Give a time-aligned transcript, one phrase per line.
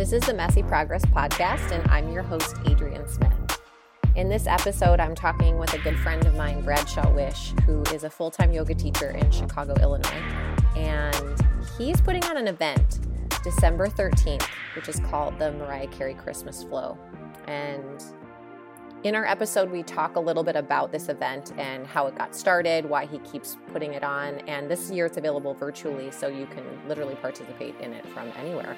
[0.00, 3.60] This is the Messy Progress Podcast, and I'm your host, Adrienne Smith.
[4.16, 8.04] In this episode, I'm talking with a good friend of mine, Bradshaw Wish, who is
[8.04, 10.08] a full time yoga teacher in Chicago, Illinois.
[10.74, 11.38] And
[11.76, 13.00] he's putting on an event
[13.44, 16.96] December 13th, which is called the Mariah Carey Christmas Flow.
[17.46, 18.02] And
[19.04, 22.34] in our episode, we talk a little bit about this event and how it got
[22.34, 24.38] started, why he keeps putting it on.
[24.48, 28.74] And this year it's available virtually, so you can literally participate in it from anywhere.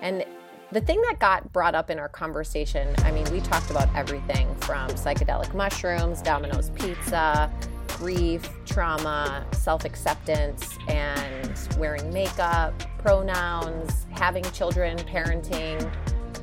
[0.00, 0.24] And
[0.70, 4.54] the thing that got brought up in our conversation, I mean, we talked about everything
[4.56, 7.50] from psychedelic mushrooms, Domino's pizza,
[7.88, 15.90] grief, trauma, self acceptance, and wearing makeup, pronouns, having children, parenting.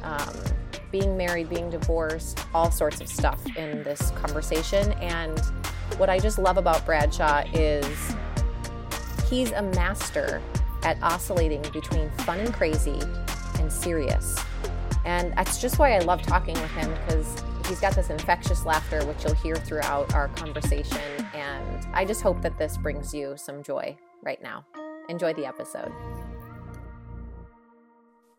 [0.01, 0.35] Um,
[0.91, 4.93] being married, being divorced, all sorts of stuff in this conversation.
[4.93, 5.37] And
[5.97, 8.15] what I just love about Bradshaw is
[9.29, 10.41] he's a master
[10.83, 13.01] at oscillating between fun and crazy
[13.65, 14.37] and serious.
[15.05, 19.03] And that's just why I love talking with him because he's got this infectious laughter,
[19.05, 21.01] which you'll hear throughout our conversation.
[21.33, 24.63] And I just hope that this brings you some joy right now.
[25.09, 25.91] Enjoy the episode.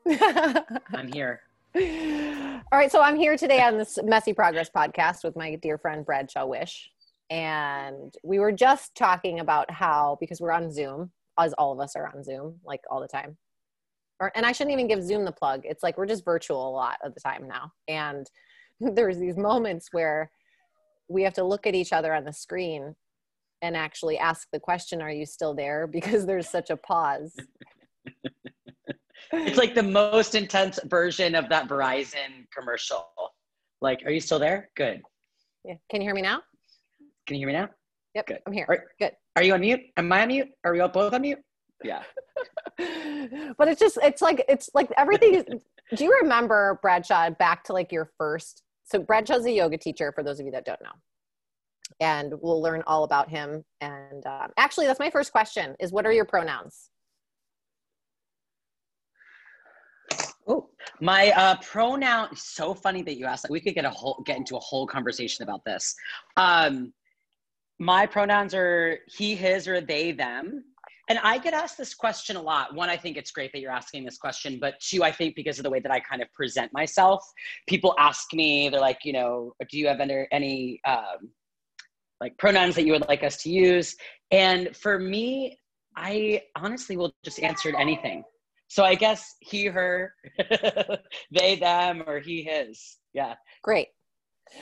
[0.95, 1.41] I'm here.
[1.75, 6.07] All right, so I'm here today on this Messy Progress podcast with my dear friend
[6.07, 6.89] Bradshaw Wish.
[7.31, 11.97] And we were just talking about how, because we're on Zoom, as all of us
[11.97, 13.37] are on Zoom, like all the time.
[14.21, 15.61] Or, and I shouldn't even give Zoom the plug.
[15.65, 17.73] It's like we're just virtual a lot of the time now.
[17.89, 18.27] And
[18.81, 20.31] there's these moments where
[21.09, 22.95] we have to look at each other on the screen
[23.63, 25.87] and actually ask the question, Are you still there?
[25.93, 27.35] Because there's such a pause.
[29.33, 33.07] it's like the most intense version of that Verizon commercial.
[33.81, 34.71] Like, are you still there?
[34.77, 35.03] Good.
[35.65, 35.75] Yeah.
[35.91, 36.43] Can you hear me now?
[37.27, 37.69] Can you hear me now?
[38.15, 38.27] Yep.
[38.27, 38.39] Good.
[38.47, 38.67] I'm here.
[38.69, 39.13] Are, Good.
[39.37, 39.81] Are you on mute?
[39.97, 40.49] Am I on mute?
[40.65, 41.39] Are we all both on mute?
[41.85, 42.03] Yeah.
[43.59, 45.45] but it's just it's like it's like everything is
[45.97, 50.23] do you remember Bradshaw back to like your first so Bradshaw's a yoga teacher for
[50.23, 50.93] those of you that don't know.
[52.01, 53.65] And we'll learn all about him.
[53.81, 56.91] And um, actually, that's my first question: is what are your pronouns?
[60.49, 60.69] Oh,
[61.01, 62.35] my uh, pronoun.
[62.35, 63.45] So funny that you asked.
[63.45, 65.95] Like, we could get a whole get into a whole conversation about this.
[66.37, 66.93] Um,
[67.79, 70.65] my pronouns are he, his, or they, them.
[71.09, 72.75] And I get asked this question a lot.
[72.75, 75.59] One, I think it's great that you're asking this question, but two, I think because
[75.59, 77.25] of the way that I kind of present myself,
[77.69, 81.31] people ask me, they're like, you know, do you have any, any um,
[82.21, 83.95] like pronouns that you would like us to use?
[84.33, 85.59] And for me,
[85.97, 88.25] I honestly will just answer anything.
[88.69, 90.13] So I guess he, her,
[91.31, 92.97] they, them, or he, his.
[93.15, 93.35] Yeah.
[93.63, 93.89] Great.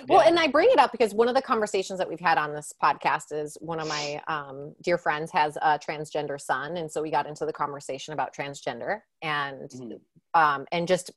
[0.08, 0.28] Well, yeah.
[0.28, 2.72] and I bring it up because one of the conversations that we've had on this
[2.82, 7.10] podcast is one of my um, dear friends has a transgender son, and so we
[7.10, 10.40] got into the conversation about transgender, and mm-hmm.
[10.40, 11.10] um, and just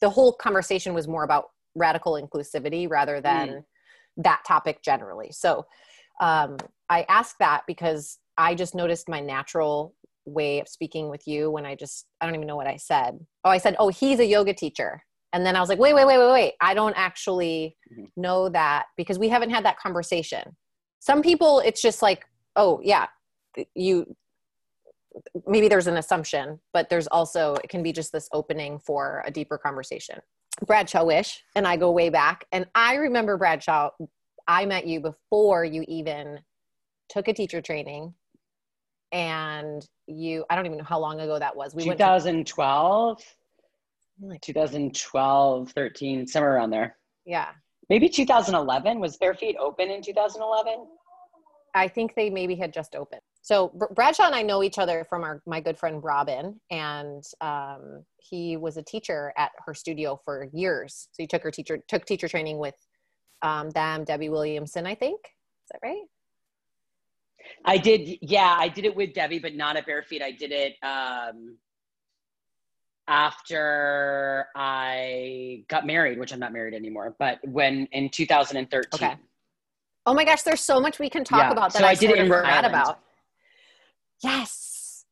[0.00, 3.64] the whole conversation was more about radical inclusivity rather than mm.
[4.16, 5.30] that topic generally.
[5.32, 5.66] So
[6.20, 6.56] um,
[6.88, 9.94] I ask that because I just noticed my natural
[10.26, 13.18] way of speaking with you when I just I don't even know what I said.
[13.44, 15.02] Oh, I said, "Oh, he's a yoga teacher."
[15.34, 16.54] And then I was like, "Wait, wait, wait, wait, wait.
[16.60, 18.04] I don't actually mm-hmm.
[18.16, 20.56] know that because we haven't had that conversation."
[21.00, 22.24] Some people it's just like,
[22.56, 23.08] "Oh, yeah,
[23.74, 24.16] you
[25.46, 29.30] maybe there's an assumption, but there's also it can be just this opening for a
[29.30, 30.20] deeper conversation."
[30.64, 33.90] Bradshaw Wish and I go way back and I remember Bradshaw
[34.46, 36.38] I met you before you even
[37.08, 38.14] took a teacher training
[39.12, 43.22] and you i don't even know how long ago that was we 2012
[44.20, 46.96] like 2012 13 somewhere around there.
[47.24, 47.48] Yeah.
[47.88, 50.86] Maybe 2011 was bare feet open in 2011
[51.74, 53.20] i think they maybe had just opened.
[53.42, 58.04] So bradshaw and i know each other from our my good friend robin and um,
[58.16, 61.08] he was a teacher at her studio for years.
[61.12, 62.76] So he took her teacher took teacher training with
[63.42, 65.20] um, them debbie williamson i think.
[65.24, 66.04] Is that right?
[67.64, 70.22] I did, yeah, I did it with Debbie, but not at Bare Feet.
[70.22, 71.58] I did it um,
[73.08, 78.88] after I got married, which I'm not married anymore, but when in 2013.
[78.94, 79.16] Okay.
[80.06, 81.52] Oh my gosh, there's so much we can talk yeah.
[81.52, 82.66] about that so I, I did in Rhode Island.
[82.66, 83.00] about.
[84.22, 85.04] Yes.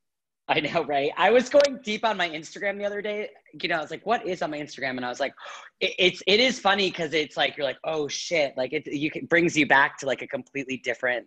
[0.49, 1.13] I know, right?
[1.17, 3.31] I was going deep on my Instagram the other day.
[3.61, 5.35] You know, I was like, "What is on my Instagram?" And I was like,
[5.81, 9.11] it, "It's it is funny because it's like you're like, oh shit!" Like it you
[9.11, 11.27] can, brings you back to like a completely different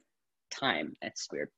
[0.51, 0.93] time.
[1.01, 1.49] It's weird.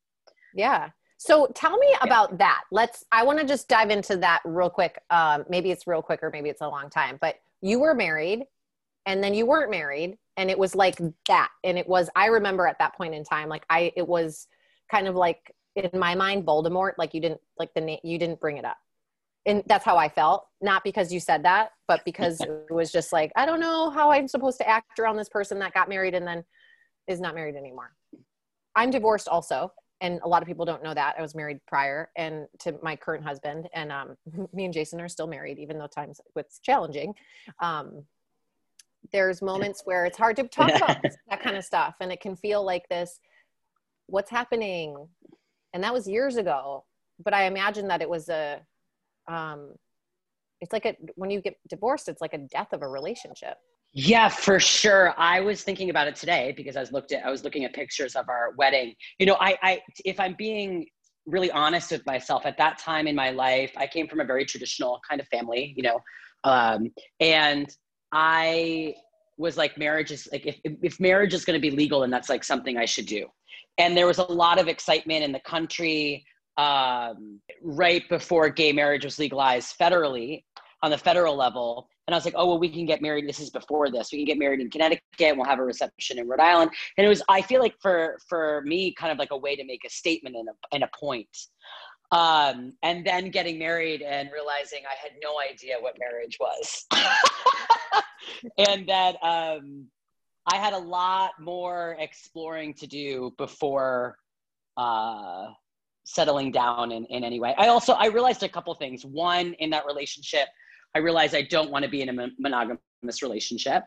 [0.54, 0.90] Yeah.
[1.18, 1.98] So tell me yeah.
[2.04, 2.64] about that.
[2.72, 5.02] Let's, I want to just dive into that real quick.
[5.10, 8.44] Um, maybe it's real quick or maybe it's a long time, but you were married
[9.06, 11.50] and then you weren't married and it was like that.
[11.64, 14.48] And it was, I remember at that point in time, like I, it was
[14.92, 18.40] kind of like in my mind, Voldemort, like you didn't like the name, you didn't
[18.40, 18.78] bring it up.
[19.48, 20.48] and that's how I felt.
[20.62, 24.12] Not because you said that, but because it was just like, I don't know how
[24.12, 26.44] I'm supposed to act around this person that got married and then
[27.08, 27.92] is not married anymore.
[28.76, 29.72] I'm divorced also.
[30.02, 32.96] And a lot of people don't know that I was married prior and to my
[32.96, 34.16] current husband and um,
[34.54, 37.14] me and Jason are still married, even though times it's challenging.
[37.62, 38.04] Um,
[39.12, 42.36] there's moments where it's hard to talk about that kind of stuff and it can
[42.36, 43.20] feel like this,
[44.08, 45.08] what's happening?
[45.74, 46.84] And that was years ago,
[47.24, 48.60] but I imagine that it was a,
[49.28, 49.74] um,
[50.62, 53.58] it's like a when you get divorced it's like a death of a relationship
[53.98, 55.14] yeah for sure.
[55.18, 57.74] I was thinking about it today because i was looked at i was looking at
[57.74, 58.94] pictures of our wedding.
[59.20, 60.86] You know i i if i'm being
[61.26, 64.46] really honest with myself at that time in my life i came from a very
[64.46, 66.00] traditional kind of family you know
[66.44, 67.68] um, and
[68.14, 68.94] i
[69.38, 72.30] was like marriage is like if, if marriage is going to be legal then that's
[72.30, 73.28] like something i should do.
[73.78, 76.26] And there was a lot of excitement in the country
[76.58, 80.44] um, right before gay marriage was legalized federally
[80.82, 81.88] on the federal level.
[82.08, 83.28] And I was like, oh, well, we can get married.
[83.28, 84.12] This is before this.
[84.12, 86.72] We can get married in Connecticut we'll have a reception in Rhode Island.
[86.98, 89.66] And it was, I feel like for, for me, kind of like a way to
[89.66, 91.28] make a statement and a, and a point.
[92.12, 96.86] Um, and then getting married and realizing I had no idea what marriage was.
[98.58, 99.88] and that um,
[100.46, 104.18] I had a lot more exploring to do before
[104.78, 105.48] uh,
[106.06, 107.54] settling down in, in any way.
[107.58, 109.06] I also I realized a couple things.
[109.06, 110.48] One, in that relationship,
[110.96, 113.84] I realized I don't want to be in a monogamous relationship.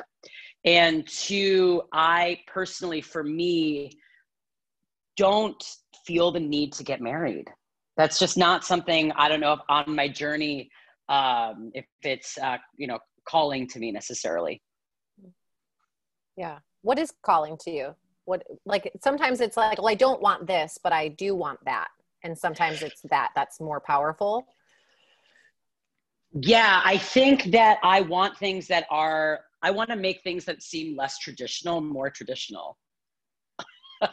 [0.65, 3.93] And two, I personally, for me,
[5.17, 5.63] don't
[6.07, 7.49] feel the need to get married.
[7.97, 10.71] That's just not something I don't know if on my journey,
[11.09, 12.99] um, if it's uh, you know
[13.29, 14.63] calling to me necessarily.
[16.37, 16.59] Yeah.
[16.83, 17.95] What is calling to you?
[18.25, 21.89] What like sometimes it's like, well, I don't want this, but I do want that
[22.23, 24.47] and sometimes it's that that's more powerful
[26.33, 30.63] yeah i think that i want things that are i want to make things that
[30.63, 32.77] seem less traditional more traditional.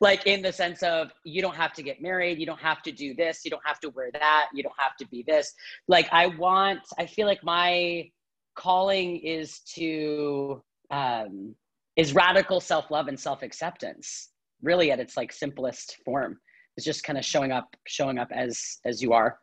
[0.00, 2.92] Like in the sense of you don't have to get married you don't have to
[2.92, 5.52] do this you don't have to wear that you don't have to be this.
[5.86, 8.08] Like i want i feel like my
[8.54, 11.54] calling is to um
[11.96, 14.30] is radical self-love and self-acceptance
[14.62, 16.38] really at its like simplest form.
[16.78, 19.38] Is just kind of showing up showing up as as you are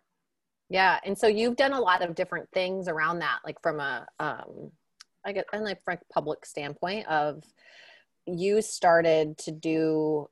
[0.70, 4.06] yeah and so you've done a lot of different things around that like from a
[4.20, 4.72] um
[5.26, 7.44] i guess and like from a public standpoint of
[8.28, 10.28] you started to do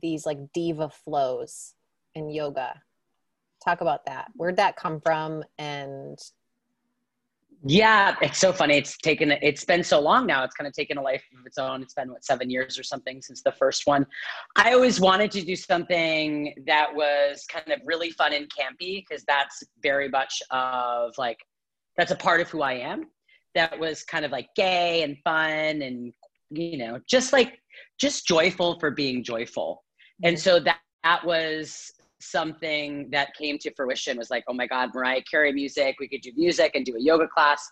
[0.00, 1.74] these like diva flows
[2.14, 2.80] in yoga.
[3.64, 4.30] Talk about that.
[4.34, 5.44] Where'd that come from?
[5.58, 6.18] And
[7.64, 8.76] yeah, it's so funny.
[8.76, 10.44] It's taken, it's been so long now.
[10.44, 11.82] It's kind of taken a life of its own.
[11.82, 14.06] It's been, what, seven years or something since the first one.
[14.56, 19.24] I always wanted to do something that was kind of really fun and campy because
[19.28, 21.38] that's very much of like,
[21.98, 23.04] that's a part of who I am.
[23.54, 26.14] That was kind of like gay and fun and,
[26.50, 27.58] you know, just like,
[27.98, 29.84] just joyful for being joyful.
[30.22, 30.42] And mm-hmm.
[30.42, 35.22] so that, that was something that came to fruition was like, oh my God, Mariah
[35.28, 35.96] Carey music.
[35.98, 37.68] We could do music and do a yoga class.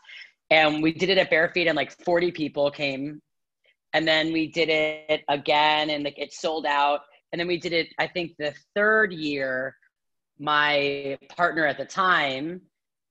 [0.50, 3.20] And we did it at Bare Feet, and like 40 people came.
[3.92, 7.00] And then we did it again, and like it sold out.
[7.32, 9.76] And then we did it, I think the third year,
[10.38, 12.62] my partner at the time,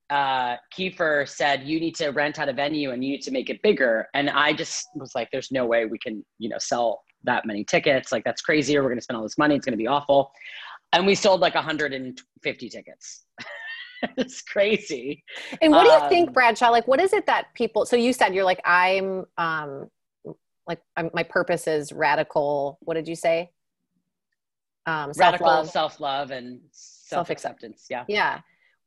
[0.09, 3.49] uh, Kiefer said, you need to rent out a venue and you need to make
[3.49, 4.07] it bigger.
[4.13, 7.63] And I just was like, there's no way we can, you know, sell that many
[7.63, 8.11] tickets.
[8.11, 8.77] Like that's crazy.
[8.77, 9.55] We're going to spend all this money.
[9.55, 10.31] It's going to be awful
[10.93, 13.25] and we sold like 150 tickets.
[14.17, 15.23] it's crazy.
[15.61, 16.69] And what do you um, think, Bradshaw?
[16.69, 17.85] Like, what is it that people?
[17.85, 19.89] So you said you're like, I'm, um,
[20.67, 22.77] like, I'm, my purpose is radical.
[22.81, 23.51] What did you say?
[24.85, 27.87] Um, radical self love and self acceptance.
[27.89, 28.05] Yeah.
[28.07, 28.39] Yeah.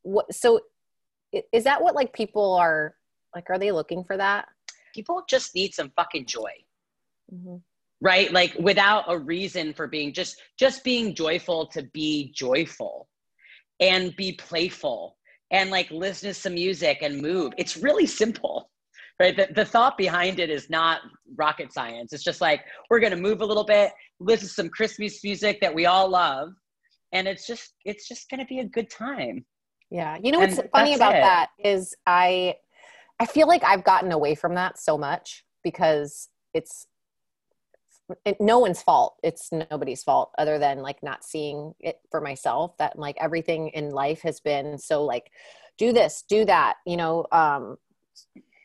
[0.02, 0.32] What?
[0.34, 0.60] So,
[1.52, 2.94] is that what like people are
[3.34, 3.50] like?
[3.50, 4.48] Are they looking for that?
[4.94, 6.52] People just need some fucking joy.
[7.32, 7.56] Mm-hmm
[8.00, 8.32] right?
[8.32, 13.08] Like without a reason for being just just being joyful to be joyful
[13.80, 15.16] and be playful
[15.50, 17.52] and like listen to some music and move.
[17.58, 18.70] It's really simple
[19.18, 19.36] right?
[19.36, 21.02] The, the thought behind it is not
[21.36, 22.14] rocket science.
[22.14, 25.60] It's just like we're going to move a little bit listen to some christmas music
[25.60, 26.50] that we all love
[27.12, 29.44] and it's just it's just going to be a good time.
[29.90, 30.16] Yeah.
[30.22, 31.20] You know what's and funny about it.
[31.20, 32.54] that is i
[33.18, 36.86] i feel like i've gotten away from that so much because it's
[38.24, 39.16] it, no one's fault.
[39.22, 43.90] It's nobody's fault other than like not seeing it for myself that like everything in
[43.90, 45.30] life has been so like
[45.78, 47.76] do this do that you know um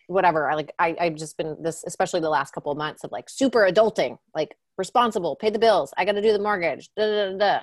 [0.08, 0.50] whatever.
[0.50, 3.30] I like i i've just been this especially the last couple of months of like
[3.30, 7.32] super adulting like responsible pay the bills i got to do the mortgage da, da,
[7.32, 7.60] da, da.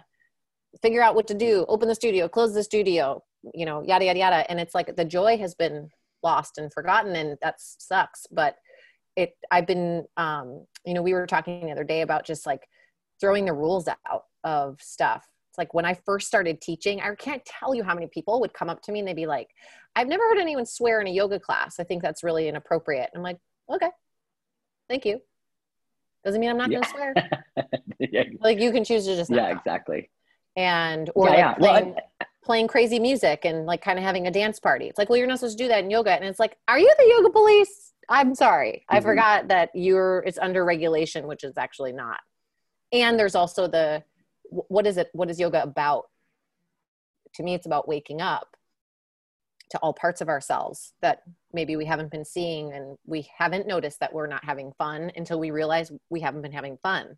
[0.80, 3.22] figure out what to do open the studio close the studio
[3.54, 4.50] you know yada yada yada.
[4.50, 5.88] And it's like the joy has been
[6.22, 8.26] lost and forgotten and that sucks.
[8.30, 8.56] But
[9.16, 12.66] it i've been um you know we were talking the other day about just like
[13.21, 17.45] throwing the rules out of stuff it's like when i first started teaching i can't
[17.45, 19.49] tell you how many people would come up to me and they'd be like
[19.97, 23.23] i've never heard anyone swear in a yoga class i think that's really inappropriate i'm
[23.23, 23.38] like
[23.73, 23.90] okay
[24.88, 25.21] thank you
[26.25, 26.81] doesn't mean i'm not yeah.
[26.81, 27.14] gonna swear
[27.99, 28.25] yeah.
[28.40, 30.09] like you can choose to just yeah exactly
[30.57, 34.31] and or yeah, like playing, well, playing crazy music and like kind of having a
[34.31, 34.87] dance party.
[34.87, 36.12] It's like, well, you're not supposed to do that in yoga.
[36.12, 37.91] And it's like, are you the yoga police?
[38.09, 38.85] I'm sorry.
[38.90, 38.97] Mm-hmm.
[38.97, 42.21] I forgot that you're it's under regulation, which is actually not.
[42.92, 44.02] And there's also the
[44.50, 45.09] what is it?
[45.12, 46.04] What is yoga about?
[47.37, 48.56] To me, it's about waking up
[49.71, 51.23] to all parts of ourselves that
[51.54, 55.40] maybe we haven't been seeing and we haven't noticed that we're not having fun until
[55.40, 57.16] we realize we haven't been having fun.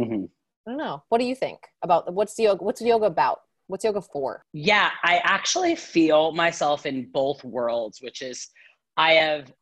[0.00, 0.24] Mm-hmm.
[0.66, 1.02] I don't know.
[1.10, 2.64] What do you think about what's the yoga?
[2.64, 3.40] What's yoga about?
[3.66, 4.44] What's yoga for?
[4.54, 8.48] Yeah, I actually feel myself in both worlds, which is
[8.96, 9.52] I have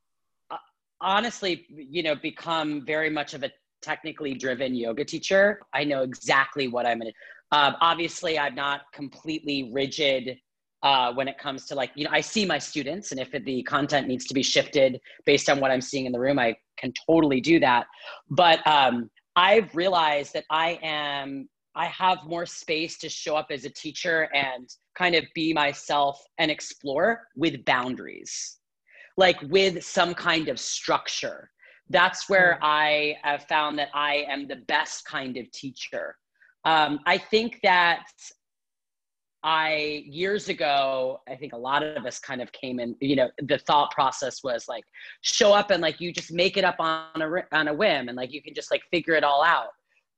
[1.03, 3.51] honestly, you know, become very much of a
[3.83, 5.61] technically driven yoga teacher.
[5.75, 7.59] I know exactly what I'm going to.
[7.59, 10.39] Um, obviously, I'm not completely rigid
[10.83, 13.63] uh, when it comes to like, you know, I see my students, and if the
[13.65, 16.93] content needs to be shifted based on what I'm seeing in the room, I can
[17.07, 17.87] totally do that.
[18.31, 23.65] But um, I've realized that I am I have more space to show up as
[23.65, 28.59] a teacher and kind of be myself and explore with boundaries,
[29.17, 31.51] like with some kind of structure.
[31.91, 32.59] That's where mm.
[32.63, 36.17] I have found that I am the best kind of teacher.
[36.65, 38.05] Um, I think that
[39.45, 43.29] I years ago, I think a lot of us kind of came in, you know,
[43.43, 44.85] the thought process was like
[45.23, 48.17] show up and like you just make it up on a on a whim and
[48.17, 49.71] like you can just like figure it all out.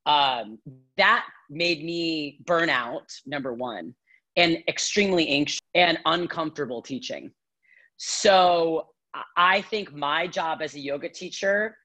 [0.07, 0.59] Um,
[0.99, 3.95] that made me burn out, number one,
[4.37, 7.31] and extremely anxious and uncomfortable teaching.
[7.97, 8.89] So
[9.37, 11.77] I think my job as a yoga teacher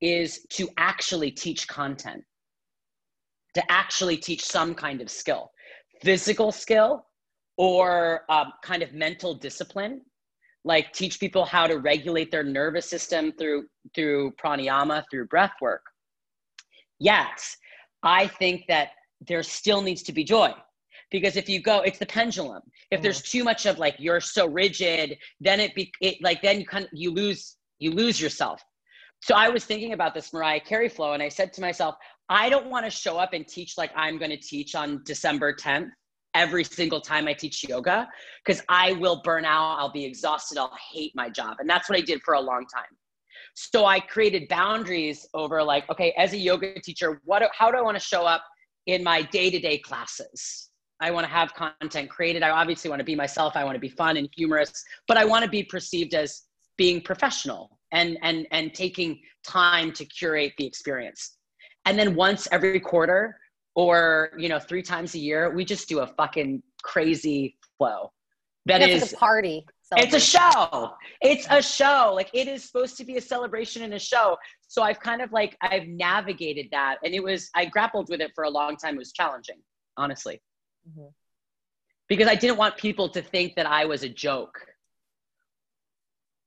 [0.00, 2.22] is to actually teach content,
[3.54, 5.50] to actually teach some kind of skill,
[6.02, 7.06] physical skill
[7.56, 10.02] or um, kind of mental discipline.
[10.66, 15.82] Like teach people how to regulate their nervous system through through pranayama through breath work.
[16.98, 17.56] Yes
[18.04, 18.90] I think that
[19.26, 20.52] there still needs to be joy
[21.14, 23.38] because if you go it's the pendulum if there's mm-hmm.
[23.38, 26.84] too much of like you're so rigid then it be it like then you kind
[26.84, 28.60] of you lose you lose yourself
[29.22, 31.94] so i was thinking about this mariah carey flow and i said to myself
[32.28, 35.54] i don't want to show up and teach like i'm going to teach on december
[35.54, 35.88] 10th
[36.34, 38.08] every single time i teach yoga
[38.44, 41.96] because i will burn out i'll be exhausted i'll hate my job and that's what
[41.96, 42.90] i did for a long time
[43.56, 47.82] so I created boundaries over like, okay, as a yoga teacher, what how do I
[47.82, 48.42] want to show up
[48.86, 50.70] in my day-to-day classes?
[51.00, 52.42] I want to have content created.
[52.42, 53.56] I obviously want to be myself.
[53.56, 54.72] I want to be fun and humorous,
[55.08, 56.42] but I want to be perceived as
[56.76, 61.36] being professional and and and taking time to curate the experience.
[61.86, 63.36] And then once every quarter
[63.74, 68.12] or you know three times a year, we just do a fucking crazy flow.
[68.66, 69.66] That is like a party.
[69.96, 70.94] It's a show.
[71.20, 72.12] It's a show.
[72.14, 74.36] Like it is supposed to be a celebration and a show.
[74.66, 78.30] So I've kind of like I've navigated that, and it was I grappled with it
[78.34, 78.94] for a long time.
[78.94, 79.60] It was challenging,
[79.96, 80.40] honestly,
[80.88, 81.08] mm-hmm.
[82.08, 84.66] because I didn't want people to think that I was a joke.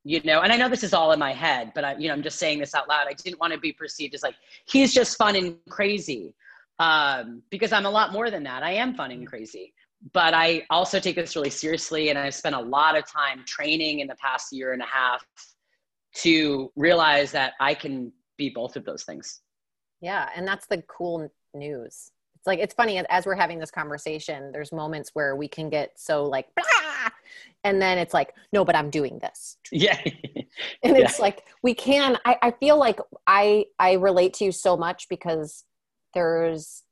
[0.03, 2.13] You know, and I know this is all in my head, but I, you know,
[2.13, 3.07] I'm just saying this out loud.
[3.09, 6.33] I didn't want to be perceived as like he's just fun and crazy,
[6.79, 8.63] um, because I'm a lot more than that.
[8.63, 9.73] I am fun and crazy
[10.13, 13.99] but I also take this really seriously, and I've spent a lot of time training
[13.99, 15.25] in the past year and a half
[16.17, 19.41] to realize that I can be both of those things.
[20.01, 22.11] Yeah, and that's the cool news.
[22.47, 24.53] It's like it's funny as we're having this conversation.
[24.53, 27.09] There's moments where we can get so like, Blah!
[27.65, 29.57] and then it's like, no, but I'm doing this.
[29.69, 31.21] Yeah, and it's yeah.
[31.21, 32.17] like we can.
[32.23, 35.65] I, I feel like I I relate to you so much because
[36.13, 36.83] there's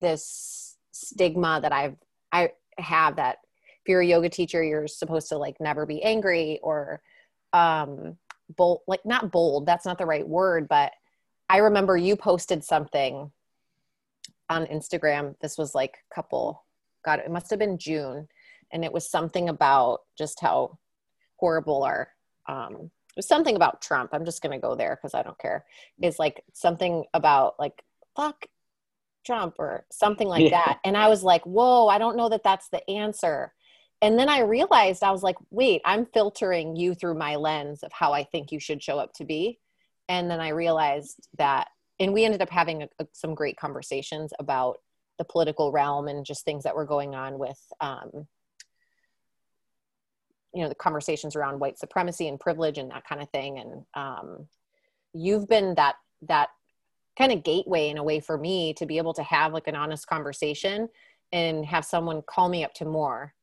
[0.00, 1.96] this stigma that I've
[2.32, 3.38] I have that
[3.84, 7.00] if you're a yoga teacher, you're supposed to like never be angry or
[7.52, 8.16] um
[8.56, 10.90] bold like not bold, that's not the right word, but
[11.48, 13.30] I remember you posted something
[14.48, 15.34] on Instagram.
[15.40, 16.64] This was like a couple
[17.04, 18.28] God, it must have been June.
[18.72, 20.78] And it was something about just how
[21.36, 22.08] horrible our
[22.48, 24.10] um it was something about Trump.
[24.12, 25.64] I'm just gonna go there because I don't care.
[26.02, 27.82] Is like something about like
[28.14, 28.46] fuck
[29.24, 30.50] Trump or something like yeah.
[30.50, 30.78] that.
[30.84, 33.52] And I was like, whoa, I don't know that that's the answer.
[34.02, 37.92] And then I realized I was like, wait, I'm filtering you through my lens of
[37.92, 39.58] how I think you should show up to be.
[40.08, 44.32] And then I realized that, and we ended up having a, a, some great conversations
[44.38, 44.78] about
[45.18, 48.26] the political realm and just things that were going on with um,
[50.54, 53.58] you know the conversations around white supremacy and privilege and that kind of thing.
[53.58, 54.46] And um,
[55.12, 55.96] you've been that
[56.28, 56.48] that
[57.18, 59.76] kind of gateway in a way for me to be able to have like an
[59.76, 60.88] honest conversation
[61.32, 63.34] and have someone call me up to more.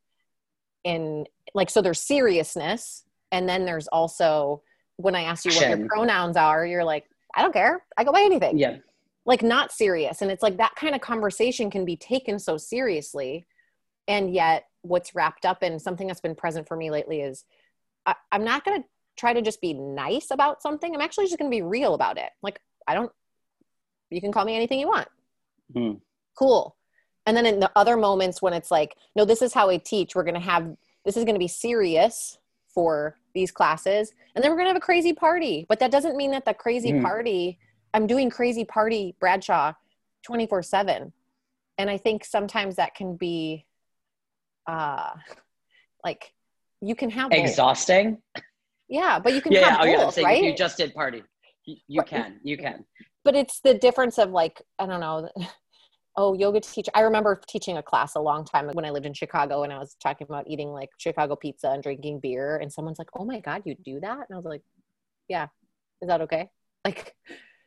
[0.86, 4.62] And like so there's seriousness and then there's also
[4.98, 7.83] when i ask you what your pronouns are you're like i don't care.
[7.97, 8.57] I go by anything.
[8.57, 8.77] Yeah.
[9.25, 10.21] Like not serious.
[10.21, 13.45] And it's like that kind of conversation can be taken so seriously.
[14.07, 17.45] And yet what's wrapped up in something that's been present for me lately is
[18.05, 20.93] I, i'm not going to try to just be nice about something.
[20.93, 22.29] I'm actually just going to be real about it.
[22.41, 23.11] Like i don't
[24.09, 25.07] you can call me anything you want.
[25.75, 26.01] Mm.
[26.37, 26.75] cool.
[27.25, 30.15] And then in the other moments when it's like no this is how i teach.
[30.15, 30.75] We're going to have
[31.05, 32.37] this is going to be serious
[32.73, 36.15] for these classes and then we're going to have a crazy party but that doesn't
[36.15, 37.01] mean that the crazy mm.
[37.01, 37.59] party
[37.93, 39.73] i'm doing crazy party bradshaw
[40.25, 41.13] 24 7
[41.77, 43.65] and i think sometimes that can be
[44.67, 45.09] uh
[46.03, 46.33] like
[46.81, 48.43] you can have exhausting both.
[48.87, 50.25] yeah but you can yeah, have yeah, both, yeah.
[50.25, 51.23] right you just did party
[51.65, 52.85] you, you can you can
[53.23, 55.29] but it's the difference of like i don't know
[56.15, 59.05] oh yoga teacher i remember teaching a class a long time ago when i lived
[59.05, 62.72] in chicago and i was talking about eating like chicago pizza and drinking beer and
[62.72, 64.17] someone's like oh my god you do that?
[64.17, 64.62] And i was like
[65.27, 65.48] yeah.
[66.01, 66.50] Is that okay?
[66.86, 67.15] Like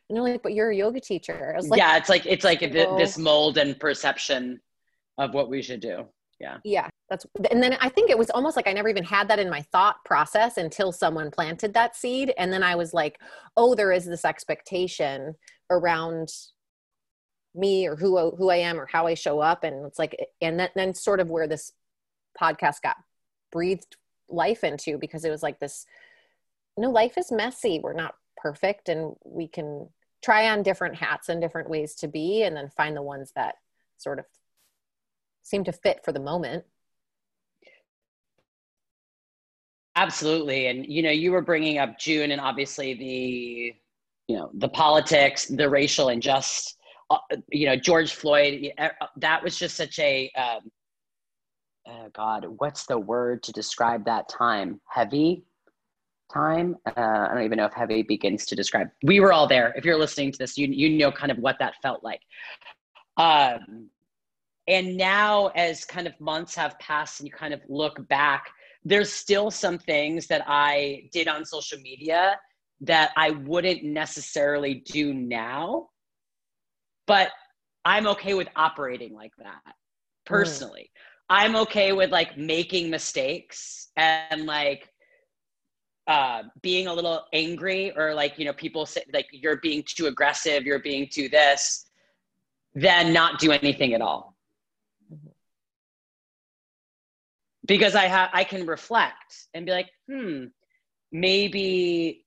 [0.09, 1.51] and they're like but you're a yoga teacher.
[1.53, 2.97] I was like, yeah it's like it's like oh.
[2.99, 4.61] this mold and perception
[5.17, 6.05] of what we should do.
[6.39, 6.57] Yeah.
[6.63, 9.39] Yeah that's and then i think it was almost like i never even had that
[9.39, 13.17] in my thought process until someone planted that seed and then i was like
[13.55, 15.33] oh there is this expectation
[15.71, 16.27] around
[17.57, 19.63] me or who who i am or how i show up.
[19.63, 21.73] And it's like and then, then sort of where this
[22.39, 22.95] podcast got
[23.51, 23.97] breathed
[24.29, 25.85] life into because it was like this
[26.77, 27.79] no life is messy.
[27.81, 29.89] We're not perfect and we can
[30.23, 33.55] try on different hats and different ways to be and then find the ones that
[33.97, 34.25] sort of
[35.43, 36.65] seem to fit for the moment.
[39.95, 40.67] Absolutely.
[40.67, 43.73] And you know you were bringing up june and obviously the
[44.27, 46.76] you know the politics the racial uh,
[47.49, 50.71] you know george floyd uh, that was just such a um,
[51.87, 54.81] oh god what's the word to describe that time?
[54.89, 55.43] Heavy
[56.33, 56.75] time?
[56.85, 58.89] Uh, i don't even know if heavy begins to describe.
[59.03, 59.73] We were all there.
[59.77, 62.21] If you're listening to this you, you know kind of what that felt like.
[63.15, 63.89] Um,
[64.67, 68.51] and now as kind of months have passed and you kind of look back
[68.85, 72.39] there's still some things that i did on social media
[72.81, 75.87] that i wouldn't necessarily do now
[77.07, 77.29] but
[77.85, 79.73] i'm okay with operating like that
[80.25, 81.01] personally mm.
[81.29, 84.89] i'm okay with like making mistakes and like
[86.07, 90.05] uh, being a little angry or like you know people say like you're being too
[90.05, 91.89] aggressive you're being too this
[92.75, 94.37] then not do anything at all
[97.67, 100.45] because I have I can reflect and be like, hmm,
[101.11, 102.25] maybe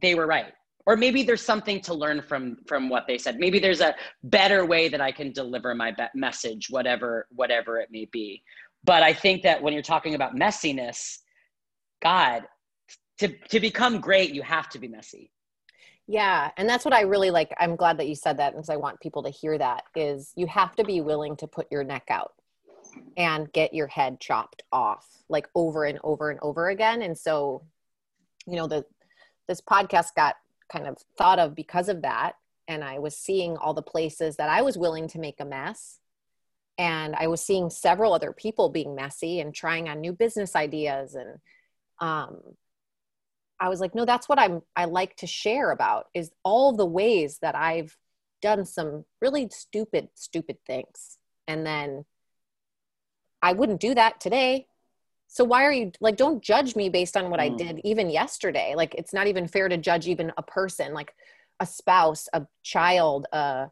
[0.00, 0.52] they were right.
[0.86, 3.38] Or maybe there's something to learn from from what they said.
[3.38, 7.90] Maybe there's a better way that I can deliver my be- message, whatever whatever it
[7.90, 8.42] may be.
[8.84, 11.18] But I think that when you're talking about messiness,
[12.02, 12.42] God,
[13.18, 15.30] to to become great, you have to be messy.
[16.06, 17.54] Yeah, and that's what I really like.
[17.58, 20.46] I'm glad that you said that because I want people to hear that is you
[20.48, 22.34] have to be willing to put your neck out
[23.16, 27.62] and get your head chopped off like over and over and over again and so
[28.46, 28.84] you know the
[29.48, 30.36] this podcast got
[30.70, 32.32] kind of thought of because of that.
[32.66, 35.98] And i was seeing all the places that i was willing to make a mess.
[36.78, 41.14] And i was seeing several other people being messy and trying on new business ideas.
[41.14, 41.38] And
[42.00, 42.40] um,
[43.60, 46.84] i was like no that's what i'm i like to share about is all the
[46.84, 47.96] ways that i've
[48.44, 51.16] done some really stupid stupid things.
[51.48, 52.04] And then
[53.40, 54.66] I wouldn't do that today.
[55.34, 57.42] So why are you like, don't judge me based on what mm.
[57.42, 58.74] I did even yesterday.
[58.76, 61.12] Like, it's not even fair to judge even a person, like
[61.58, 63.66] a spouse, a child, uh,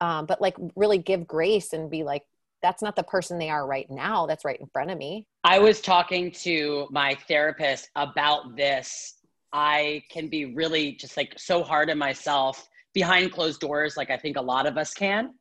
[0.00, 2.22] um, but like really give grace and be like,
[2.62, 4.24] that's not the person they are right now.
[4.24, 5.26] That's right in front of me.
[5.44, 9.16] I was talking to my therapist about this.
[9.52, 14.16] I can be really just like so hard on myself behind closed doors, like I
[14.16, 15.34] think a lot of us can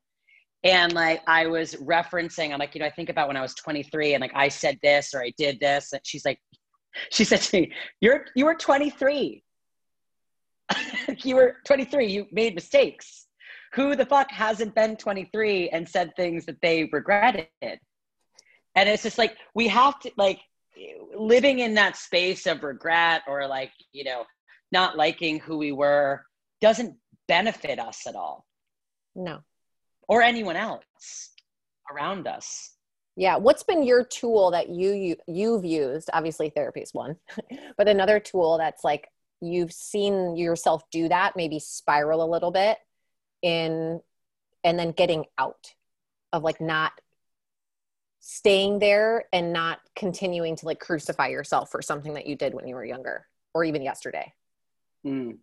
[0.63, 3.55] and like i was referencing i'm like you know i think about when i was
[3.55, 6.39] 23 and like i said this or i did this and she's like
[7.09, 9.43] she said to me you're you were 23
[11.23, 13.27] you were 23 you made mistakes.
[13.73, 17.47] Who the fuck hasn't been 23 and said things that they regretted?
[17.61, 20.39] And it's just like we have to like
[21.15, 24.25] living in that space of regret or like you know
[24.71, 26.23] not liking who we were
[26.59, 26.95] doesn't
[27.27, 28.45] benefit us at all.
[29.15, 29.39] No
[30.07, 31.31] or anyone else
[31.91, 32.71] around us.
[33.15, 33.37] Yeah.
[33.37, 36.09] What's been your tool that you, you you've used?
[36.13, 37.17] Obviously, therapy is one,
[37.77, 39.09] but another tool that's like
[39.41, 42.77] you've seen yourself do that, maybe spiral a little bit
[43.41, 43.99] in,
[44.63, 45.73] and then getting out
[46.31, 46.93] of like not
[48.21, 52.67] staying there and not continuing to like crucify yourself for something that you did when
[52.67, 54.31] you were younger or even yesterday.
[55.05, 55.37] Mm.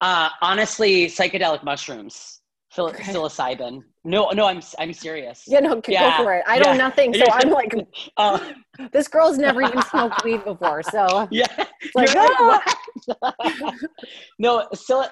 [0.00, 2.40] Uh, honestly, psychedelic mushrooms,
[2.74, 3.12] Phil- okay.
[3.12, 3.82] psilocybin.
[4.04, 5.44] No, no, I'm I'm serious.
[5.46, 6.18] Yeah, no, yeah.
[6.18, 6.44] go for it.
[6.46, 7.72] I know nothing, so I'm like,
[8.16, 8.52] uh,
[8.92, 11.46] this girl's never even smoked weed before, so yeah,
[11.94, 12.60] like, oh.
[14.38, 15.08] no, psil-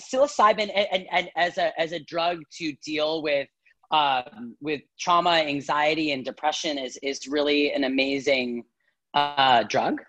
[0.00, 3.48] psilocybin and, and, and as a as a drug to deal with
[3.90, 8.64] um, with trauma, anxiety, and depression is is really an amazing
[9.14, 10.00] uh, drug.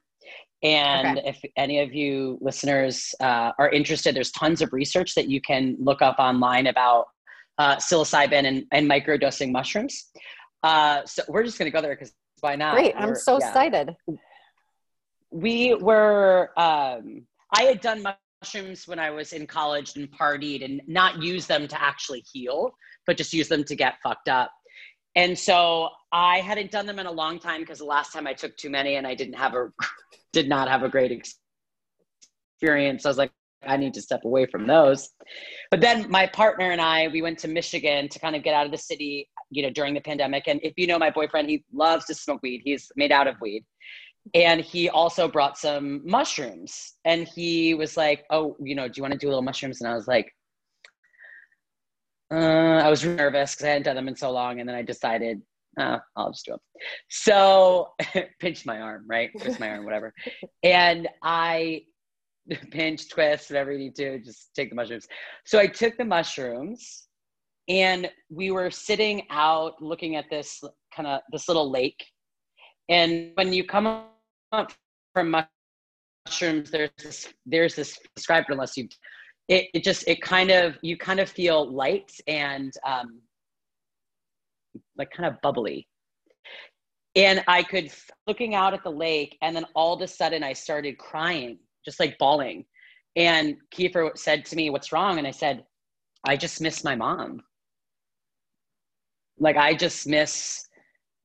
[0.64, 1.30] And okay.
[1.30, 5.76] if any of you listeners uh, are interested, there's tons of research that you can
[5.80, 7.08] look up online about
[7.58, 10.12] uh, psilocybin and, and microdosing mushrooms.
[10.64, 12.76] Uh, so we're just going to go there because why not?
[12.76, 12.94] Great.
[12.96, 13.48] I'm so yeah.
[13.48, 13.96] excited.
[15.32, 18.04] We were, um, I had done
[18.44, 22.76] mushrooms when I was in college and partied and not use them to actually heal,
[23.08, 24.52] but just use them to get fucked up.
[25.16, 28.34] And so I hadn't done them in a long time because the last time I
[28.34, 29.72] took too many and I didn't have a
[30.34, 33.06] did not have a great experience.
[33.06, 33.32] I was like,
[33.66, 35.10] I need to step away from those.
[35.70, 38.66] But then my partner and I, we went to Michigan to kind of get out
[38.66, 40.48] of the city, you know, during the pandemic.
[40.48, 42.62] And if you know my boyfriend, he loves to smoke weed.
[42.64, 43.64] He's made out of weed.
[44.34, 46.94] And he also brought some mushrooms.
[47.06, 49.82] And he was like, Oh, you know, do you want to do a little mushrooms?
[49.82, 50.32] And I was like,
[52.32, 54.60] uh, I was nervous because I hadn't done them in so long.
[54.60, 55.42] And then I decided,
[55.80, 56.60] uh, I'll just do it.
[57.10, 57.90] So
[58.40, 59.30] pinch my arm, right?
[59.40, 60.14] Twist my arm, whatever.
[60.64, 61.84] And I
[62.72, 65.08] pinch, twist, whatever you need to, just take the mushrooms.
[65.46, 67.08] So I took the mushrooms
[67.68, 70.62] and we were sitting out looking at this
[70.94, 72.04] kind of this little lake.
[72.90, 74.04] And when you come
[74.52, 74.74] up
[75.14, 75.46] from
[76.28, 78.90] mushrooms, there's this, there's this described unless you,
[79.48, 83.22] it, it just, it kind of, you kind of feel light and, um,
[85.02, 85.88] like kind of bubbly.
[87.16, 87.92] And I could
[88.28, 92.00] looking out at the lake, and then all of a sudden I started crying, just
[92.00, 92.66] like bawling.
[93.16, 95.18] And Kiefer said to me, What's wrong?
[95.18, 95.66] And I said,
[96.26, 97.42] I just miss my mom.
[99.40, 100.68] Like, I just miss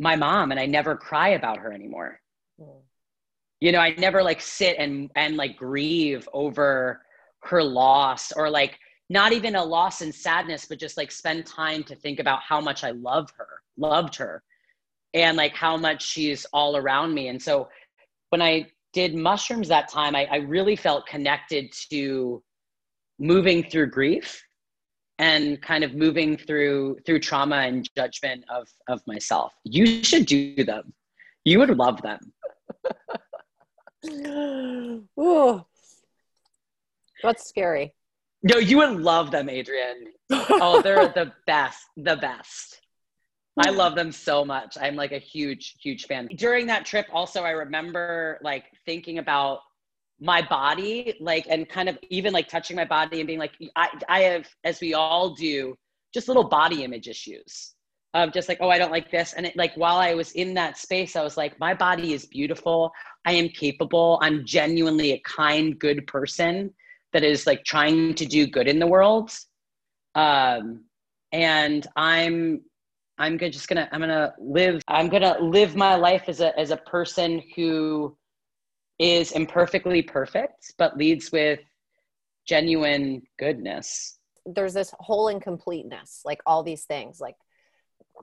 [0.00, 2.18] my mom, and I never cry about her anymore.
[2.60, 2.80] Mm.
[3.60, 7.02] You know, I never like sit and and like grieve over
[7.44, 11.84] her loss or like not even a loss and sadness, but just like spend time
[11.84, 14.42] to think about how much I love her, loved her,
[15.14, 17.28] and like how much she's all around me.
[17.28, 17.68] And so
[18.30, 22.42] when I did mushrooms that time, I, I really felt connected to
[23.18, 24.42] moving through grief
[25.18, 29.54] and kind of moving through through trauma and judgment of of myself.
[29.64, 30.92] You should do them.
[31.44, 32.32] You would love them.
[35.18, 35.64] Ooh.
[37.22, 37.94] That's scary.
[38.42, 40.12] No, you would love them, Adrienne.
[40.30, 42.80] oh, they're the best, the best.
[43.58, 44.76] I love them so much.
[44.78, 46.28] I'm like a huge, huge fan.
[46.36, 49.60] During that trip, also, I remember like thinking about
[50.20, 53.88] my body, like, and kind of even like touching my body and being like, I,
[54.08, 55.74] I have, as we all do,
[56.12, 57.74] just little body image issues
[58.12, 59.32] of just like, oh, I don't like this.
[59.32, 62.26] And it, like, while I was in that space, I was like, my body is
[62.26, 62.92] beautiful.
[63.24, 64.18] I am capable.
[64.20, 66.74] I'm genuinely a kind, good person
[67.12, 69.30] that is like trying to do good in the world.
[70.14, 70.84] Um,
[71.32, 72.62] and i'm
[73.18, 76.76] i'm just gonna i'm gonna live i'm gonna live my life as a as a
[76.76, 78.16] person who
[78.98, 81.60] is imperfectly perfect but leads with
[82.46, 84.18] genuine goodness.
[84.46, 87.34] There's this whole incompleteness like all these things like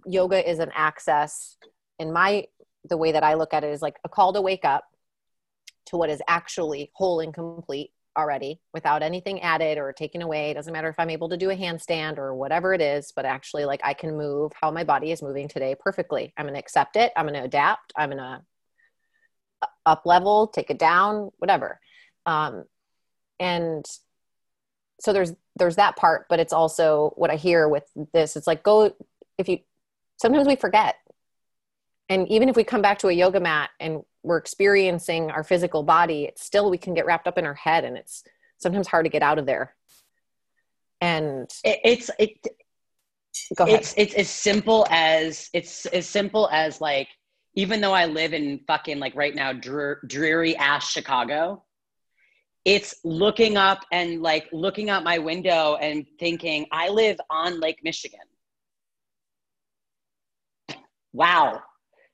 [0.06, 1.58] yoga is an access.
[2.00, 2.46] In my
[2.90, 4.86] the way that i look at it is like a call to wake up
[5.86, 10.52] to what is actually whole and complete already without anything added or taken away.
[10.52, 13.26] It doesn't matter if I'm able to do a handstand or whatever it is, but
[13.26, 16.34] actually, like, I can move how my body is moving today perfectly.
[16.38, 17.12] I'm going to accept it.
[17.16, 17.94] I'm going to adapt.
[17.96, 18.42] I'm going to
[19.86, 21.80] up level, take it down, whatever.
[22.26, 22.66] Um,
[23.40, 23.86] and
[25.00, 28.36] so there's there's that part, but it's also what I hear with this.
[28.36, 28.96] It's like go
[29.38, 29.60] if you
[30.18, 30.96] sometimes we forget
[32.10, 35.84] and even if we come back to a yoga mat and we're experiencing our physical
[35.84, 38.24] body it's still we can get wrapped up in our head and it's
[38.64, 39.76] sometimes hard to get out of there.
[41.02, 42.48] And it, it's it
[43.58, 43.80] Go ahead.
[43.80, 47.10] it's it's as simple as it's as simple as like
[47.56, 51.64] even though i live in fucking like right now dreary, dreary ass chicago
[52.64, 57.80] it's looking up and like looking out my window and thinking i live on lake
[57.84, 58.20] michigan.
[61.12, 61.64] Wow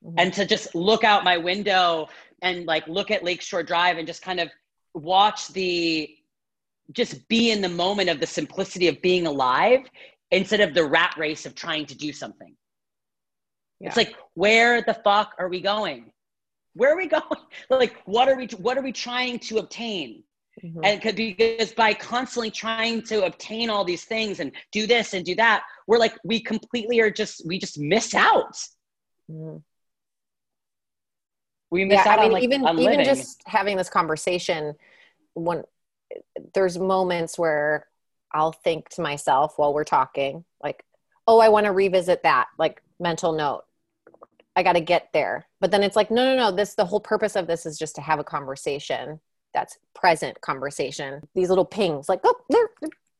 [0.03, 0.15] mm-hmm.
[0.17, 2.07] and to just look out my window
[2.41, 4.49] and like look at Lakeshore Drive and just kind of
[4.93, 6.15] watch the
[6.91, 9.81] just be in the moment of the simplicity of being alive
[10.31, 12.55] instead of the rat race of trying to do something.
[13.79, 13.87] Yeah.
[13.87, 16.11] It's like, where the fuck are we going?
[16.73, 17.23] Where are we going?
[17.69, 20.23] Like, what are we, what are we trying to obtain?
[20.63, 20.81] Mm-hmm.
[20.83, 25.23] And could because by constantly trying to obtain all these things and do this and
[25.23, 28.55] do that, we're like, we completely are just, we just miss out.
[29.31, 29.57] Mm-hmm.
[31.71, 34.75] We miss yeah, out I mean, on like, even, even just having this conversation
[35.33, 35.63] when
[36.53, 37.87] there's moments where
[38.33, 40.83] I'll think to myself while we're talking, like,
[41.27, 43.63] oh, I want to revisit that, like mental note.
[44.55, 45.45] I got to get there.
[45.61, 46.55] But then it's like, no, no, no.
[46.55, 49.19] This, the whole purpose of this is just to have a conversation
[49.53, 51.21] that's present conversation.
[51.35, 52.69] These little pings, like, oh, there,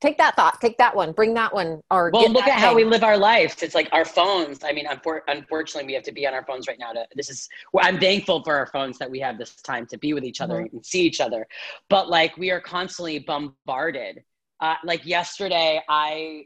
[0.01, 1.81] take that thought, take that one, bring that one.
[1.91, 2.59] Or well, look at thing.
[2.59, 3.61] how we live our lives.
[3.61, 4.63] It's like our phones.
[4.63, 6.91] I mean, unfor- unfortunately, we have to be on our phones right now.
[6.93, 10.13] To this is, I'm thankful for our phones that we have this time to be
[10.13, 10.77] with each other mm-hmm.
[10.77, 11.47] and see each other.
[11.89, 14.23] But like, we are constantly bombarded.
[14.61, 16.45] Uh, like yesterday, I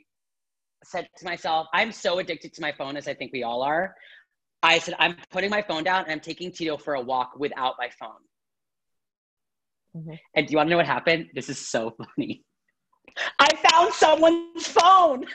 [0.83, 3.95] said to myself, I'm so addicted to my phone, as I think we all are.
[4.61, 7.75] I said, I'm putting my phone down and I'm taking Tito for a walk without
[7.77, 8.11] my phone.
[9.95, 10.13] Mm-hmm.
[10.35, 11.27] And do you want to know what happened?
[11.35, 12.43] This is so funny.
[13.39, 15.23] I found someone's phone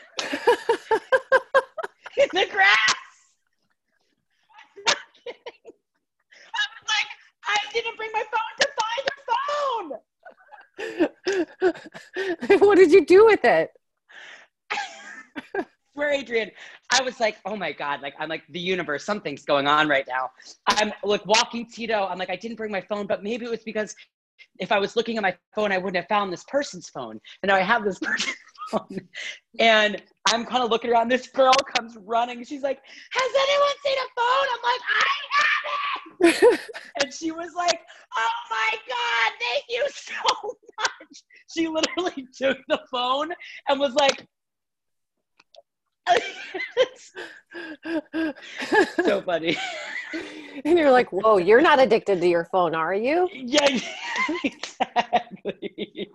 [2.18, 2.94] in the grass.
[4.76, 5.72] I'm not kidding.
[6.54, 7.06] I was like,
[7.44, 9.38] I didn't bring my phone to find your phone.
[12.60, 13.70] what did you do with it?
[15.94, 16.52] Where Adrienne,
[16.90, 20.06] I was like, oh my God, like I'm like the universe, something's going on right
[20.06, 20.30] now.
[20.66, 22.06] I'm like walking Tito.
[22.06, 23.96] I'm like, I didn't bring my phone, but maybe it was because
[24.59, 27.20] if I was looking at my phone, I wouldn't have found this person's phone.
[27.42, 28.37] And now I have this person's
[28.70, 29.01] phone.
[29.59, 31.09] And I'm kind of looking around.
[31.09, 32.44] This girl comes running.
[32.44, 32.79] She's like,
[33.12, 34.48] Has anyone seen a phone?
[34.55, 35.07] I'm like, I
[35.38, 36.61] have it.
[37.03, 37.81] and she was like,
[38.16, 40.12] Oh my God, thank you so
[40.81, 41.22] much.
[41.55, 43.31] She literally took the phone
[43.68, 44.27] and was like,
[49.03, 49.57] so funny.
[50.64, 53.29] And you're like, whoa, you're not addicted to your phone, are you?
[53.33, 53.79] Yeah,
[54.44, 56.11] exactly.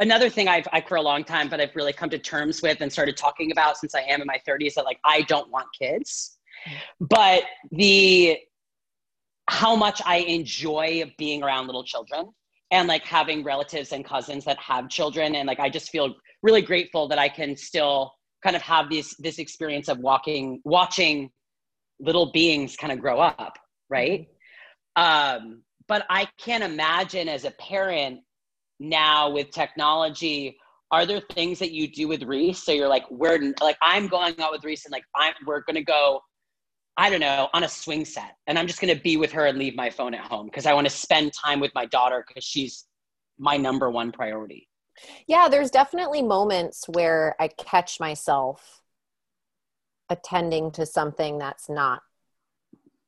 [0.00, 2.80] Another thing I've, I, for a long time, but I've really come to terms with
[2.80, 5.66] and started talking about since I am in my 30s that like, I don't want
[5.78, 6.38] kids.
[6.98, 8.38] But the,
[9.48, 12.32] how much I enjoy being around little children
[12.70, 15.34] and like having relatives and cousins that have children.
[15.34, 19.14] And like, I just feel really grateful that I can still kind of have this
[19.18, 21.30] this experience of walking watching
[22.00, 23.58] little beings kind of grow up
[23.90, 24.28] right?
[24.96, 28.20] Um, but i can't imagine as a parent
[28.78, 30.56] now with technology
[30.90, 32.62] are there things that you do with reese?
[32.62, 35.82] So you're like we're like i'm going out with reese and like i'm we're gonna
[35.82, 36.20] go
[36.96, 38.36] i don't know on a swing set.
[38.46, 40.72] And i'm just gonna be with her and leave my phone at home because i
[40.72, 42.86] want to spend time with my daughter because she's
[43.38, 44.68] my number one priority
[45.26, 48.82] yeah, there's definitely moments where I catch myself
[50.08, 52.02] attending to something that's not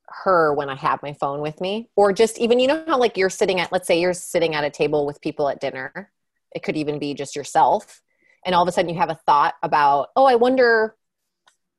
[0.07, 1.89] her when I have my phone with me.
[1.95, 4.63] Or just even, you know how like you're sitting at, let's say you're sitting at
[4.63, 6.11] a table with people at dinner.
[6.53, 8.01] It could even be just yourself.
[8.45, 10.95] And all of a sudden you have a thought about, oh, I wonder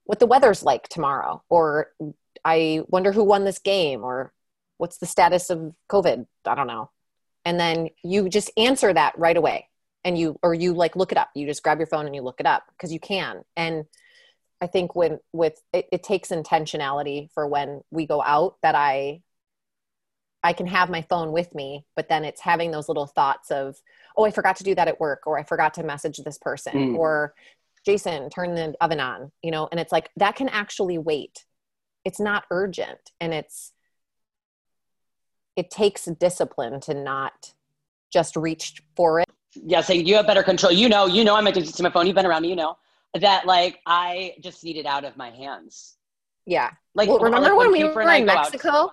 [0.05, 1.43] what the weather's like tomorrow.
[1.49, 1.89] Or
[2.45, 4.03] I wonder who won this game.
[4.03, 4.33] Or
[4.79, 6.27] what's the status of COVID?
[6.47, 6.91] I don't know.
[7.45, 9.69] And then you just answer that right away
[10.05, 11.31] and you or you like look it up.
[11.35, 13.43] You just grab your phone and you look it up because you can.
[13.57, 13.85] And
[14.61, 19.21] i think when with it, it, takes intentionality for when we go out that i
[20.45, 23.75] i can have my phone with me but then it's having those little thoughts of
[24.17, 26.73] oh i forgot to do that at work or i forgot to message this person
[26.75, 26.97] mm.
[26.97, 27.35] or
[27.85, 29.69] jason turn the oven on you know?
[29.71, 31.45] And it's like that can actually wait.
[32.05, 33.73] It's not urgent and it's
[35.55, 37.53] it takes discipline to not
[38.13, 40.73] just reach for it yeah, saying you have better control.
[40.73, 42.07] You know, you know, I'm addicted to my phone.
[42.07, 42.77] You've been around me, you know
[43.21, 45.97] that like I just need it out of my hands.
[46.47, 46.71] Yeah.
[46.95, 48.69] Like, well, remember like when, when we were in Mexico?
[48.69, 48.91] Out,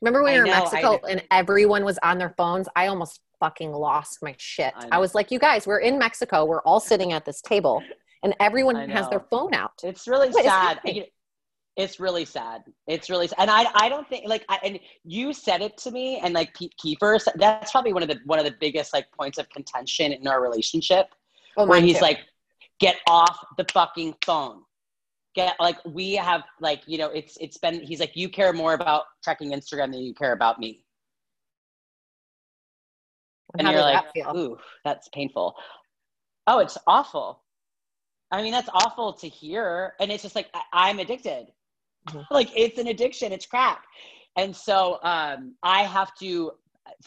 [0.00, 2.68] remember when we were in Mexico and everyone was on their phones?
[2.76, 4.72] I almost fucking lost my shit.
[4.76, 6.44] I, I, was like, you guys, we're in Mexico.
[6.44, 7.82] We're all sitting at this table
[8.22, 9.72] and everyone has their phone out.
[9.82, 10.80] It's really what sad.
[11.76, 12.64] It's really sad.
[12.86, 13.36] It's really sad.
[13.38, 16.54] and I I don't think like I, and you said it to me and like
[16.54, 20.12] Pete Kiefer that's probably one of the one of the biggest like points of contention
[20.12, 21.06] in our relationship
[21.56, 22.02] oh, where he's too.
[22.02, 22.20] like
[22.78, 24.62] get off the fucking phone.
[25.34, 28.74] Get like we have like you know it's it's been he's like you care more
[28.74, 30.84] about checking Instagram than you care about me.
[33.58, 35.54] And, and you're like, that ooh, that's painful.
[36.46, 37.42] Oh, it's awful.
[38.30, 39.92] I mean, that's awful to hear.
[40.00, 41.48] And it's just like, I- I'm addicted.
[42.30, 43.84] Like it's an addiction, it's crack.
[44.36, 46.52] And so um, I have to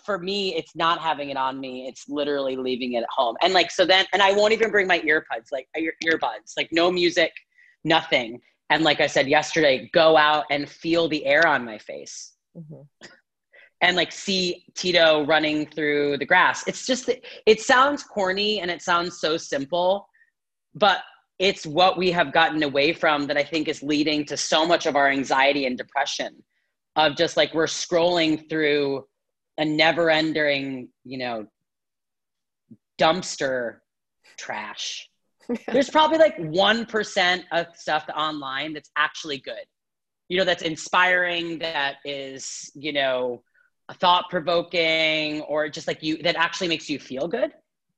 [0.03, 1.87] for me, it's not having it on me.
[1.87, 3.35] It's literally leaving it at home.
[3.41, 6.69] And like, so then, and I won't even bring my earbuds, like ear, earbuds, like
[6.71, 7.31] no music,
[7.83, 8.41] nothing.
[8.69, 12.33] And like I said yesterday, go out and feel the air on my face.
[12.57, 13.07] Mm-hmm.
[13.81, 16.65] And like see Tito running through the grass.
[16.67, 17.09] It's just,
[17.45, 20.07] it sounds corny and it sounds so simple,
[20.73, 21.01] but
[21.39, 24.85] it's what we have gotten away from that I think is leading to so much
[24.85, 26.43] of our anxiety and depression
[26.95, 29.05] of just like we're scrolling through
[29.57, 31.45] a never ending, you know,
[32.99, 33.77] dumpster
[34.37, 35.09] trash.
[35.67, 39.65] There's probably like 1% of stuff online that's actually good.
[40.29, 43.43] You know, that's inspiring, that is, you know,
[43.99, 47.51] thought provoking, or just like you, that actually makes you feel good.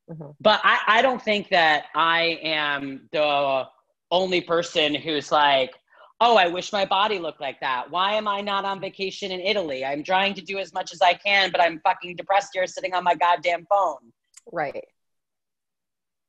[0.09, 0.31] Mm-hmm.
[0.39, 3.67] But I, I don't think that I am the
[4.11, 5.73] only person who's like,
[6.19, 7.91] oh, I wish my body looked like that.
[7.91, 9.85] Why am I not on vacation in Italy?
[9.85, 12.93] I'm trying to do as much as I can, but I'm fucking depressed here sitting
[12.93, 14.11] on my goddamn phone.
[14.51, 14.85] Right.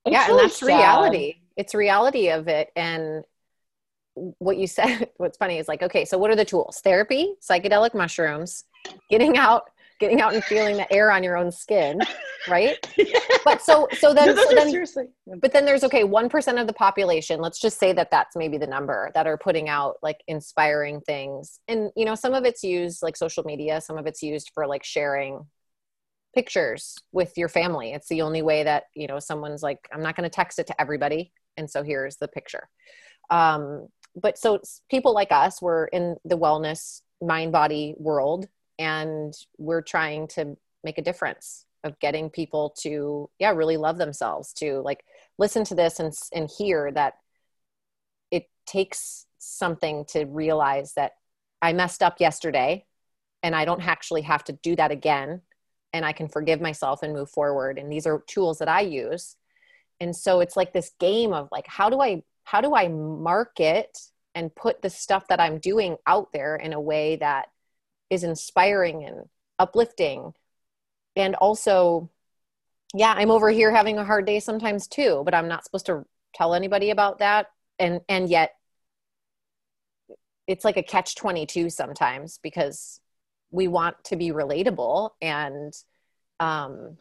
[0.04, 0.66] It's yeah, and that's sad.
[0.66, 1.36] reality.
[1.56, 2.70] It's reality of it.
[2.76, 3.24] And
[4.14, 6.80] what you said, what's funny is like, okay, so what are the tools?
[6.82, 8.64] Therapy, psychedelic mushrooms,
[9.10, 12.00] getting out, getting out and feeling the air on your own skin,
[12.48, 12.76] right?
[12.96, 13.18] yeah.
[13.44, 15.06] But so so then, no, so then seriously.
[15.40, 17.40] but then there's okay, one percent of the population.
[17.40, 21.60] Let's just say that that's maybe the number that are putting out like inspiring things,
[21.68, 24.66] and you know some of it's used like social media, some of it's used for
[24.66, 25.46] like sharing
[26.34, 27.92] pictures with your family.
[27.92, 30.66] It's the only way that you know someone's like, I'm not going to text it
[30.68, 32.68] to everybody, and so here's the picture.
[33.30, 39.82] Um, but so people like us, we're in the wellness mind body world and we're
[39.82, 45.04] trying to make a difference of getting people to yeah really love themselves to like
[45.38, 47.14] listen to this and and hear that
[48.30, 51.12] it takes something to realize that
[51.62, 52.84] I messed up yesterday
[53.42, 55.42] and I don't actually have to do that again
[55.92, 57.78] and I can forgive myself and move forward.
[57.78, 59.36] And these are tools that I use.
[60.00, 63.98] And so it's like this game of like how do I how do I market
[64.34, 67.48] and put the stuff that I'm doing out there in a way that
[68.10, 70.34] is inspiring and uplifting.
[71.16, 72.10] And also
[72.94, 76.06] yeah i'm over here having a hard day sometimes too but i'm not supposed to
[76.34, 77.48] tell anybody about that.
[77.78, 78.54] And and yet
[80.46, 83.00] it's like a catch 22 sometimes because
[83.50, 85.74] we want to be relatable and
[86.40, 86.96] um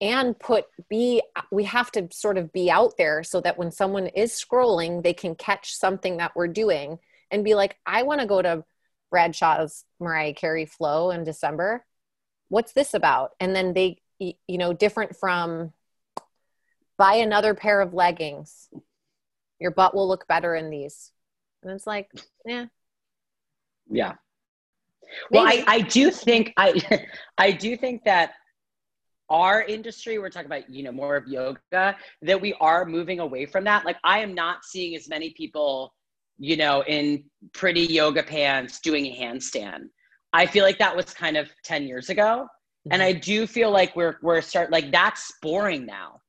[0.00, 4.06] and put be we have to sort of be out there so that when someone
[4.08, 6.98] is scrolling they can catch something that we're doing
[7.30, 8.62] and be like i want to go to
[9.10, 11.84] Bradshaw's Mariah Carey flow in December.
[12.48, 13.32] What's this about?
[13.40, 15.72] And then they, you know, different from
[16.96, 18.68] buy another pair of leggings.
[19.58, 21.12] Your butt will look better in these.
[21.62, 22.10] And it's like,
[22.44, 22.66] yeah.
[23.90, 24.14] Yeah.
[25.30, 25.44] Maybe.
[25.44, 27.06] Well, I, I do think I
[27.38, 28.32] I do think that
[29.28, 33.44] our industry, we're talking about, you know, more of yoga, that we are moving away
[33.46, 33.84] from that.
[33.84, 35.92] Like I am not seeing as many people
[36.38, 39.84] you know, in pretty yoga pants doing a handstand.
[40.32, 42.46] I feel like that was kind of 10 years ago.
[42.46, 42.92] Mm-hmm.
[42.92, 46.20] And I do feel like we're we're start like that's boring now.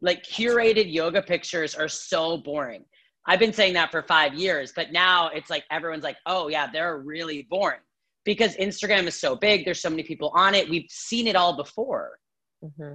[0.00, 2.84] Like curated yoga pictures are so boring.
[3.26, 6.70] I've been saying that for 5 years, but now it's like everyone's like, "Oh yeah,
[6.70, 7.80] they're really boring."
[8.24, 10.68] Because Instagram is so big, there's so many people on it.
[10.68, 12.18] We've seen it all before.
[12.64, 12.94] Mm-hmm.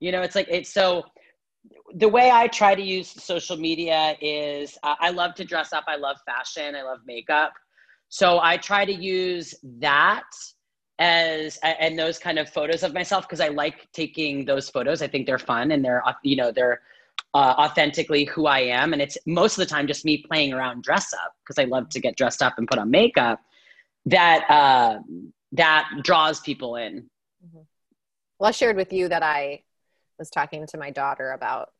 [0.00, 1.04] You know, it's like it's so
[1.94, 5.84] the way I try to use social media is uh, I love to dress up.
[5.86, 6.74] I love fashion.
[6.74, 7.52] I love makeup.
[8.08, 10.24] So I try to use that
[10.98, 15.02] as and those kind of photos of myself because I like taking those photos.
[15.02, 16.80] I think they're fun and they're you know they're
[17.34, 18.92] uh, authentically who I am.
[18.92, 21.88] And it's most of the time just me playing around dress up because I love
[21.90, 23.40] to get dressed up and put on makeup.
[24.06, 25.00] That uh,
[25.52, 27.10] that draws people in.
[27.44, 27.60] Mm-hmm.
[28.38, 29.62] Well, I shared with you that I
[30.18, 31.70] was talking to my daughter about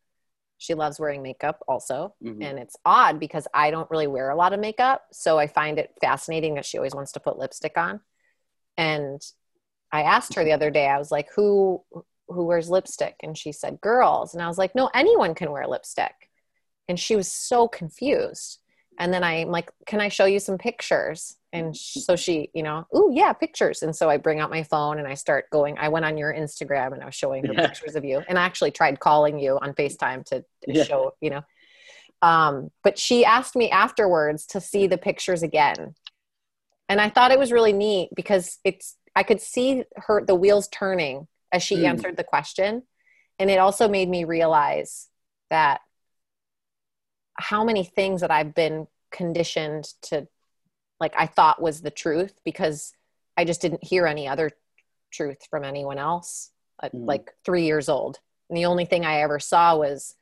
[0.61, 2.14] she loves wearing makeup also.
[2.22, 2.43] Mm-hmm.
[2.43, 5.78] and it's odd because i don't really wear a lot of makeup so i find
[5.78, 8.01] it fascinating that she always wants to put lipstick on.
[8.76, 9.20] And
[9.93, 11.82] i asked her the other day i was like who
[12.30, 13.16] who wears lipstick?
[13.22, 14.34] And she said girls.
[14.34, 16.30] And i was like no anyone can wear lipstick.
[16.89, 18.59] And she was so confused.
[18.99, 22.86] And then i'm like can i show you some pictures and so she you know
[22.92, 25.88] oh yeah pictures and so i bring out my phone and i start going i
[25.88, 27.66] went on your instagram and i was showing her yeah.
[27.66, 30.84] pictures of you and i actually tried calling you on facetime to, yeah.
[30.84, 31.42] show you know
[32.20, 35.94] um, but she asked me afterwards to see the pictures again
[36.88, 40.68] and i thought it was really neat because it's i could see her the wheels
[40.68, 41.84] turning as she mm.
[41.84, 42.82] answered the question
[43.38, 45.09] and it also made me realize
[45.49, 45.80] that
[47.34, 50.26] how many things that i've been conditioned to
[51.01, 52.92] like I thought was the truth because
[53.36, 54.51] I just didn't hear any other
[55.11, 56.51] truth from anyone else
[56.82, 57.07] at mm.
[57.07, 58.18] like 3 years old.
[58.49, 60.14] And the only thing I ever saw was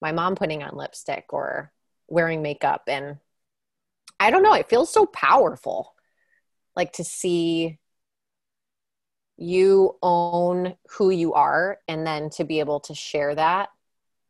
[0.00, 1.72] my mom putting on lipstick or
[2.08, 3.18] wearing makeup and
[4.20, 5.94] I don't know, it feels so powerful
[6.74, 7.78] like to see
[9.36, 13.68] you own who you are and then to be able to share that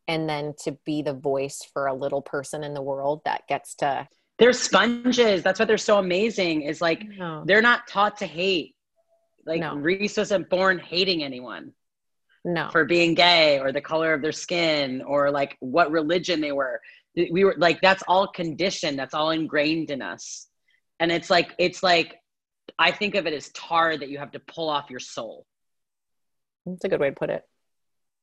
[0.06, 3.74] and then to be the voice for a little person in the world that gets
[3.76, 4.08] to
[4.38, 7.42] they're sponges that's why they're so amazing is like no.
[7.46, 8.74] they're not taught to hate
[9.46, 9.74] like no.
[9.74, 11.72] reese wasn't born hating anyone
[12.44, 16.52] no for being gay or the color of their skin or like what religion they
[16.52, 16.80] were
[17.30, 20.46] we were like that's all conditioned that's all ingrained in us
[21.00, 22.16] and it's like it's like
[22.78, 25.46] I think of it as tar that you have to pull off your soul.
[26.66, 27.42] That's a good way to put it.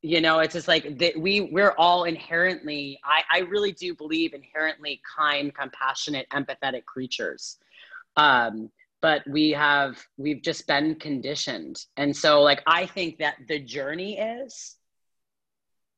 [0.06, 4.34] You know, it's just like that we we're all inherently, I, I really do believe
[4.34, 7.58] inherently kind, compassionate, empathetic creatures.
[8.16, 8.70] Um,
[9.01, 11.86] but we have we've just been conditioned.
[11.97, 14.76] And so like I think that the journey is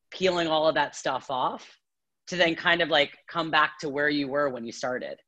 [0.10, 1.80] peeling all of that stuff off
[2.28, 5.20] to then kind of like come back to where you were when you started.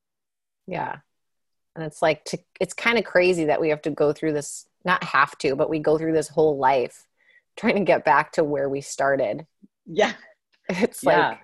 [0.68, 0.98] Yeah
[1.76, 4.68] and it's like to, it's kind of crazy that we have to go through this
[4.86, 7.08] not have to but we go through this whole life
[7.60, 9.46] trying to get back to where we started
[9.86, 10.14] yeah
[10.70, 11.30] it's yeah.
[11.30, 11.40] like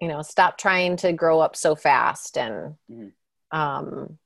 [0.00, 3.58] you know stop trying to grow up so fast and mm-hmm.
[3.58, 4.18] um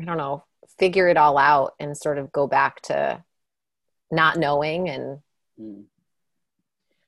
[0.00, 0.44] i don't know
[0.78, 3.22] figure it all out and sort of go back to
[4.10, 5.18] not knowing and
[5.60, 5.82] mm.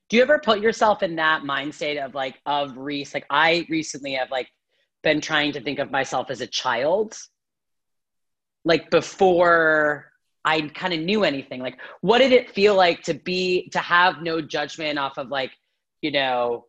[0.09, 3.65] do you ever put yourself in that mind state of like of reese like i
[3.69, 4.49] recently have like
[5.03, 7.17] been trying to think of myself as a child
[8.65, 10.11] like before
[10.45, 11.61] I kind of knew anything.
[11.61, 15.53] Like, what did it feel like to be, to have no judgment off of like,
[16.03, 16.67] you know,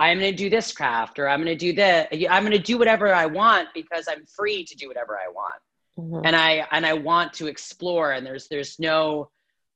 [0.00, 2.08] I'm going to do this craft or I'm going to do that.
[2.30, 5.54] I'm going to do whatever I want because I'm free to do whatever I want.
[5.98, 6.26] Mm-hmm.
[6.26, 9.30] And I, and I want to explore and there's, there's no,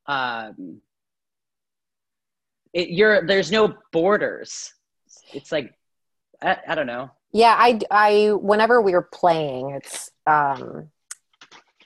[0.07, 0.81] um,
[2.73, 4.73] it, you're, there's no borders.
[5.35, 5.75] It's like,
[6.41, 10.89] I, I don't know yeah i i whenever we are playing it's um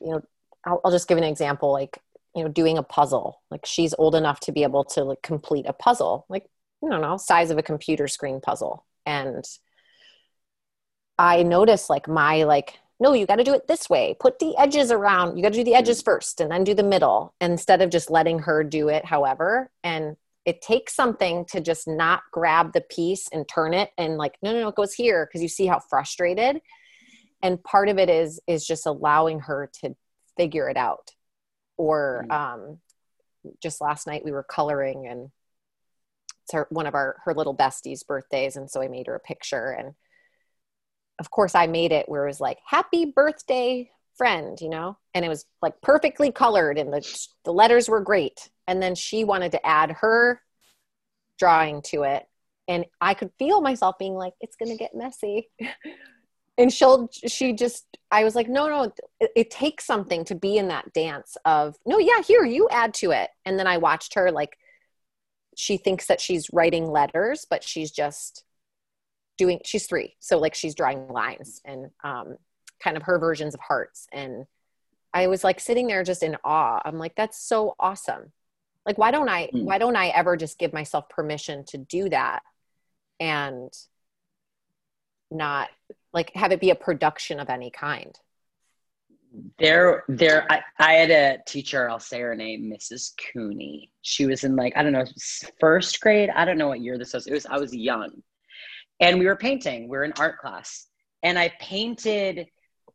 [0.00, 0.20] you know
[0.66, 1.98] I'll, I'll, just give an example like
[2.34, 3.40] you know doing a puzzle.
[3.50, 6.44] Like she's old enough to be able to like complete a puzzle like
[6.84, 8.84] i don't know size of a computer screen puzzle.
[9.06, 9.44] And
[11.18, 14.16] i notice like my like no you got to do it this way.
[14.18, 15.36] Put the edges around.
[15.36, 15.78] You got to do the hmm.
[15.78, 19.70] edges first and then do the middle instead of just letting her do it however.
[19.84, 24.36] And it takes something to just not grab the piece and turn it and like
[24.42, 26.60] no no no it goes here because you see how frustrated.
[27.42, 29.94] And part of it is is just allowing her to
[30.36, 31.10] figure it out.
[31.76, 32.32] Or mm.
[32.32, 32.78] um
[33.62, 35.30] just last night we were coloring and
[36.44, 39.20] it's her, one of our her little besties birthdays and so i made her a
[39.20, 39.70] picture.
[39.70, 39.94] And
[41.18, 44.96] of course i made it where it was like happy birthday friend you know?
[45.14, 48.48] And it was like perfectly colored and the the letters were great.
[48.66, 50.40] And then she wanted to add her
[51.38, 52.24] drawing to it.
[52.68, 55.50] And i could feel myself being like it's going to get messy
[56.58, 60.56] and she'll she just i was like no no it, it, takes something to be
[60.56, 63.30] in that dance of no yeah here you add to it.
[63.44, 64.56] And then i watched her like
[65.56, 68.44] she thinks that she's writing letters but she's just
[69.38, 70.16] doing she's three.
[70.18, 72.36] So like she's drawing lines and um
[72.82, 74.06] kind of her versions of hearts.
[74.12, 74.46] And
[75.12, 76.80] i was like sitting there just in awe.
[76.84, 78.32] I'm like that's so awesome.
[78.84, 79.64] Like why don't i mm.
[79.64, 82.42] why don't i ever just give myself permission to do that
[83.18, 83.72] and
[85.30, 85.68] not
[86.16, 88.18] like have it be a production of any kind?
[89.58, 93.90] There there I, I had a teacher i'll say her name mrs cooney.
[94.00, 95.04] She was in like i don't know
[95.60, 96.30] first grade?
[96.34, 97.26] I don't know what year this was.
[97.26, 98.22] It was i was young.
[98.98, 99.88] And we were painting.
[99.88, 100.86] We were in art class.
[101.22, 102.46] And i painted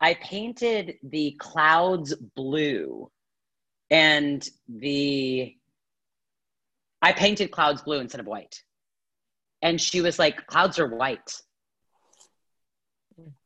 [0.02, 3.12] i painted the clouds blue
[3.92, 5.56] and the
[7.04, 8.62] I painted clouds blue instead of white.
[9.62, 11.42] And she was like, clouds are white.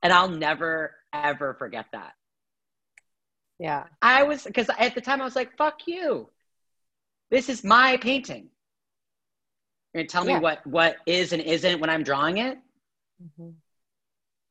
[0.02, 2.14] And I'll never, ever forget that.
[3.60, 3.84] Yeah.
[4.02, 6.30] I was, because at the time I was like, fuck you.
[7.32, 8.50] This is my painting.
[9.94, 10.36] You're going to tell yeah.
[10.36, 12.58] me what, what is and isn't when I'm drawing it?
[13.24, 13.50] Mm-hmm.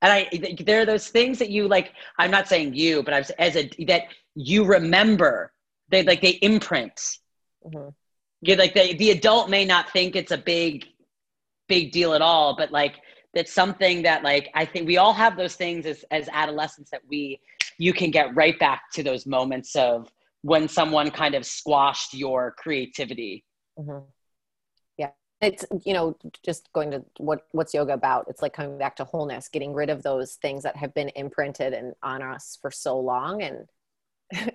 [0.03, 0.29] And I,
[0.61, 3.57] there are those things that you like, I'm not saying you, but I was as
[3.57, 4.05] a, that
[4.35, 5.53] you remember,
[5.89, 7.19] they like, they imprint.
[7.67, 7.89] Mm-hmm
[8.45, 10.87] yeah, like the, the adult may not think it's a big,
[11.67, 12.97] big deal at all, but like
[13.35, 17.03] that's something that like I think we all have those things as as adolescents that
[17.09, 17.41] we
[17.79, 20.13] you can get right back to those moments of
[20.43, 23.45] when someone kind of squashed your creativity.
[23.79, 24.05] Mm-hmm.
[24.99, 25.11] Yeah,
[25.41, 29.05] it's you know just going to what what's yoga about it's like coming back to
[29.05, 32.99] wholeness getting rid of those things that have been imprinted and on us for so
[32.99, 33.69] long and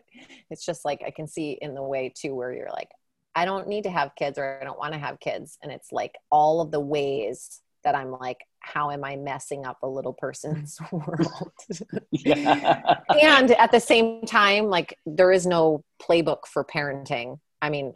[0.49, 2.89] it's just like i can see in the way too where you're like
[3.35, 5.91] i don't need to have kids or i don't want to have kids and it's
[5.91, 10.13] like all of the ways that i'm like how am i messing up a little
[10.13, 11.51] person's world
[12.25, 17.93] and at the same time like there is no playbook for parenting i mean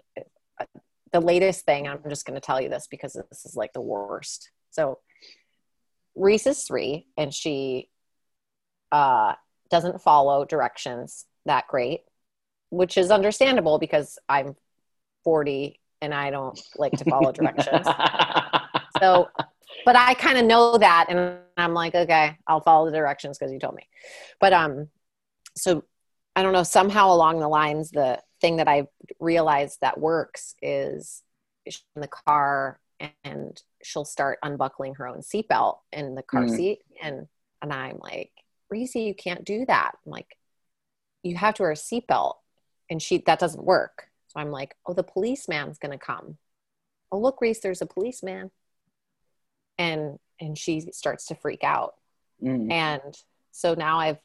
[1.14, 3.82] the latest thing, I'm just going to tell you this because this is like the
[3.82, 4.50] worst.
[4.72, 5.00] So
[6.16, 7.90] Reese is three and she
[8.92, 9.34] uh,
[9.70, 12.02] doesn't follow directions that great,
[12.72, 14.56] which is understandable because I'm
[15.24, 17.88] 40 and I don't like to follow directions.
[19.00, 19.30] so,
[19.86, 23.52] but I kind of know that and I'm like, okay, I'll follow the directions because
[23.52, 23.88] you told me.
[24.40, 24.90] But, um,
[25.56, 25.84] so
[26.36, 28.88] I don't know, somehow along the lines, the thing that I
[29.20, 31.24] realized that works is
[31.66, 32.80] in the car
[33.24, 36.56] and she'll start unbuckling her own seatbelt in the car mm.
[36.56, 36.80] seat.
[37.02, 37.28] And,
[37.62, 38.32] and I'm like,
[38.70, 39.92] Reese, you can't do that.
[40.06, 40.38] I'm like,
[41.22, 42.36] you have to wear a seatbelt.
[42.90, 44.08] And she, that doesn't work.
[44.28, 46.38] So I'm like, oh, the policeman's going to come.
[47.12, 48.52] Oh, look, Reese, there's a policeman.
[49.78, 51.94] And, and she starts to freak out.
[52.42, 52.72] Mm.
[52.72, 53.16] And
[53.52, 54.20] so now I've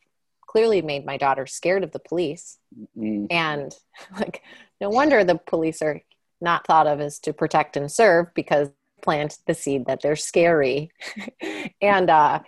[0.46, 2.58] clearly made my daughter scared of the police.
[2.96, 3.26] Mm-hmm.
[3.30, 3.74] And
[4.18, 4.42] like,
[4.80, 6.00] no wonder the police are
[6.40, 8.70] not thought of as to protect and serve because
[9.02, 10.90] plant the seed that they're scary.
[11.80, 12.40] and, uh,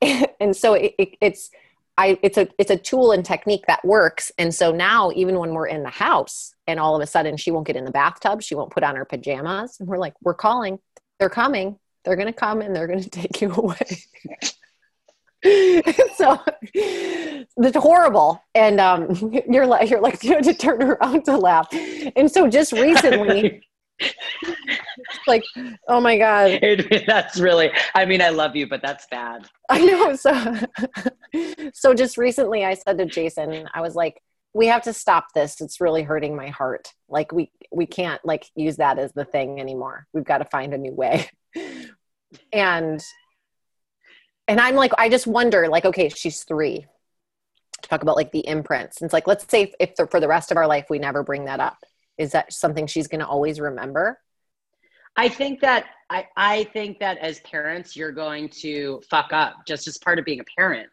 [0.40, 1.50] and so it, it, it's,
[1.98, 5.54] I, it's a it's a tool and technique that works and so now even when
[5.54, 8.42] we're in the house and all of a sudden she won't get in the bathtub
[8.42, 10.78] she won't put on her pajamas and we're like we're calling
[11.18, 13.76] they're coming they're going to come and they're going to take you away.
[16.16, 16.40] So
[16.74, 18.42] it's horrible.
[18.56, 21.68] And um, you're like you're like you have to turn around to laugh.
[22.16, 23.62] And so just recently
[25.28, 25.44] like
[25.86, 26.58] oh my god.
[27.06, 29.46] That's really i mean i love you but that's bad.
[29.68, 30.56] I know so
[31.72, 34.20] so just recently i said to jason i was like
[34.56, 35.60] we have to stop this.
[35.60, 36.94] It's really hurting my heart.
[37.08, 40.06] Like we we can't like use that as the thing anymore.
[40.14, 41.28] We've got to find a new way
[42.52, 43.00] and
[44.48, 46.86] and i'm like i just wonder like okay she's three
[47.82, 49.02] talk about like the imprints.
[49.02, 51.22] It's like let's say if, if the, for the rest of our life we never
[51.22, 51.78] bring that up.
[52.18, 54.18] Is that something she's going to always remember?
[55.16, 59.86] I think that I, I think that as parents you're going to fuck up just
[59.88, 60.90] as part of being a parent.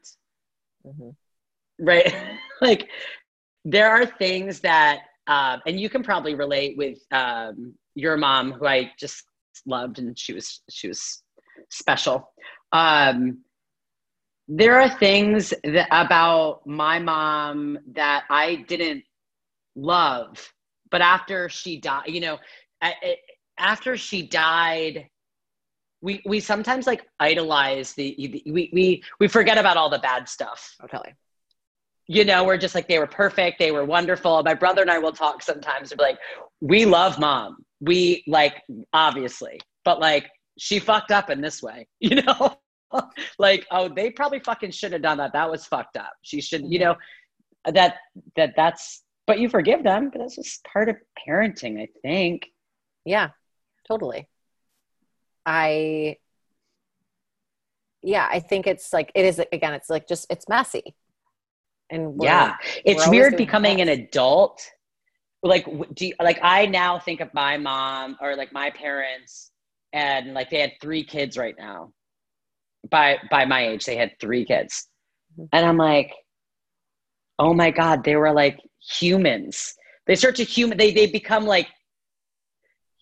[0.85, 1.85] Mm-hmm.
[1.85, 2.13] right?
[2.61, 2.87] Like
[3.65, 8.65] there are things that um, and you can probably relate with um, your mom who
[8.65, 9.25] i just
[9.65, 11.22] loved and she was she was
[11.73, 12.33] special
[12.73, 13.37] um,
[14.47, 19.03] there are things that, about my mom that I didn't
[19.75, 20.53] love,
[20.91, 22.39] but after she died, you know,
[23.57, 25.07] after she died,
[26.01, 28.15] we we sometimes like idolize the,
[28.45, 30.75] we we we forget about all the bad stuff.
[30.83, 31.13] Okay.
[32.07, 34.43] You know, we're just like they were perfect, they were wonderful.
[34.43, 36.17] My brother and I will talk sometimes and be like,
[36.59, 37.63] we love mom.
[37.79, 38.61] We like
[38.91, 42.57] obviously, but like she fucked up in this way, you know?
[43.39, 45.33] like, oh, they probably fucking should have done that.
[45.33, 46.13] That was fucked up.
[46.21, 46.95] She should, you know,
[47.65, 47.97] that
[48.35, 49.01] that that's.
[49.25, 50.09] But you forgive them.
[50.11, 50.97] But that's just part of
[51.27, 52.51] parenting, I think.
[53.05, 53.29] Yeah,
[53.87, 54.27] totally.
[55.45, 56.17] I.
[58.01, 59.73] Yeah, I think it's like it is again.
[59.73, 60.95] It's like just it's messy.
[61.89, 64.61] And yeah, it's weird becoming an adult.
[65.41, 69.51] Like, do you, like I now think of my mom or like my parents,
[69.93, 71.91] and like they had three kids right now.
[72.89, 74.89] By by my age they had three kids.
[75.33, 75.45] Mm-hmm.
[75.51, 76.13] and i'm like
[77.39, 78.59] oh my god they were like
[78.99, 79.73] humans.
[80.05, 81.69] They start to human they they become like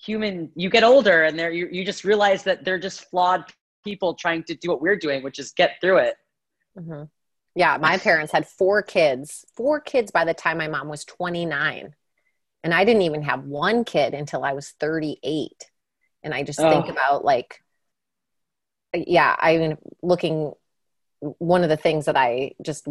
[0.06, 0.52] human.
[0.56, 3.44] You get older and they're you, you just realize that they're just flawed
[3.84, 6.16] people trying to do what we're doing which is get through it.
[6.78, 7.04] Mm-hmm.
[7.56, 11.94] yeah my parents had four kids four kids by the time my mom was 29
[12.64, 15.70] and i didn't even have one kid until i was 38
[16.24, 16.70] and i just oh.
[16.70, 17.62] think about like
[18.94, 20.52] yeah, I mean, looking,
[21.20, 22.88] one of the things that I just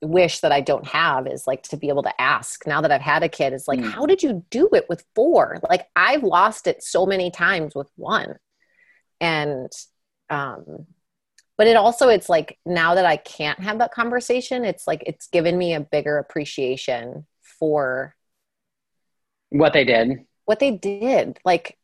[0.00, 3.00] wish that I don't have is like to be able to ask now that I've
[3.00, 3.90] had a kid is like, mm.
[3.90, 5.58] how did you do it with four?
[5.68, 8.36] Like I've lost it so many times with one.
[9.20, 9.70] And,
[10.30, 10.86] um,
[11.56, 15.26] but it also, it's like now that I can't have that conversation, it's like it's
[15.26, 17.26] given me a bigger appreciation
[17.58, 18.14] for
[19.50, 20.24] what they did.
[20.44, 21.38] What they did.
[21.44, 21.76] Like,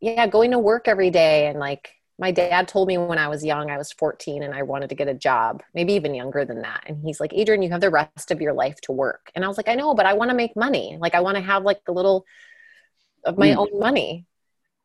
[0.00, 3.44] yeah, going to work every day and like my dad told me when I was
[3.44, 6.62] young, I was 14 and I wanted to get a job, maybe even younger than
[6.62, 6.82] that.
[6.86, 9.30] And he's like, Adrienne, you have the rest of your life to work.
[9.36, 10.96] And I was like, I know, but I want to make money.
[10.98, 12.26] Like, I want to have like a little
[13.24, 13.56] of my mm.
[13.56, 14.26] own money.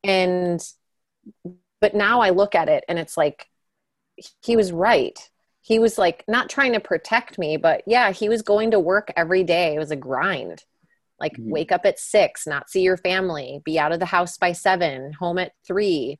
[0.03, 0.61] And
[1.81, 3.47] but now I look at it and it's like
[4.43, 5.17] he was right.
[5.61, 9.11] He was like not trying to protect me, but yeah, he was going to work
[9.15, 9.73] every day.
[9.73, 10.63] It was a grind.
[11.23, 11.51] Like mm-hmm.
[11.51, 15.13] wake up at six, not see your family, be out of the house by seven,
[15.13, 16.19] home at three,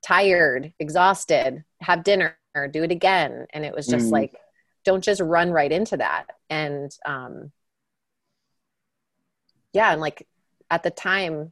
[0.00, 2.38] tired, exhausted, have dinner,
[2.70, 3.48] do it again.
[3.52, 4.14] And it was just mm-hmm.
[4.14, 4.36] like,
[4.84, 6.26] don't just run right into that.
[6.48, 7.50] And um
[9.72, 10.24] yeah, and like
[10.70, 11.50] at the time,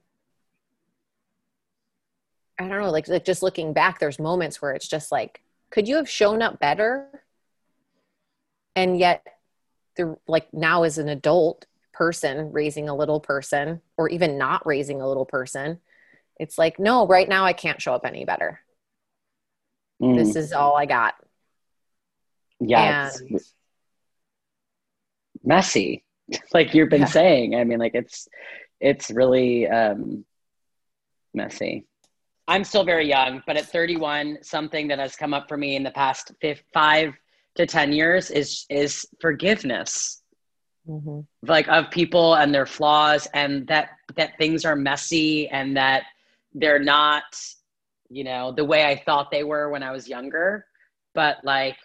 [2.57, 5.43] I don't know, like, like just looking back, there's moments where it's just like,
[5.73, 7.09] could you have shown up better?
[8.77, 9.27] And yet,
[9.97, 11.67] the like now as an adult
[12.03, 15.79] person raising a little person, or even not raising a little person,
[16.41, 18.59] it's like, no, right now I can't show up any better.
[20.03, 20.17] Mm.
[20.17, 21.15] This is all I got.
[22.59, 23.09] Yeah,
[25.45, 26.05] messy,
[26.53, 27.07] like you've been yeah.
[27.07, 27.55] saying.
[27.55, 28.27] I mean, like it's
[28.81, 30.25] it's really um,
[31.33, 31.87] messy.
[32.49, 35.85] I'm still very young, but at 31, something that has come up for me in
[35.85, 36.33] the past
[36.75, 37.15] five
[37.55, 40.22] to 10 years is is forgiveness.
[40.89, 41.21] Mm-hmm.
[41.47, 46.05] Like of people and their flaws, and that that things are messy, and that
[46.55, 47.23] they're not,
[48.09, 50.67] you know, the way I thought they were when I was younger.
[51.15, 51.77] But like,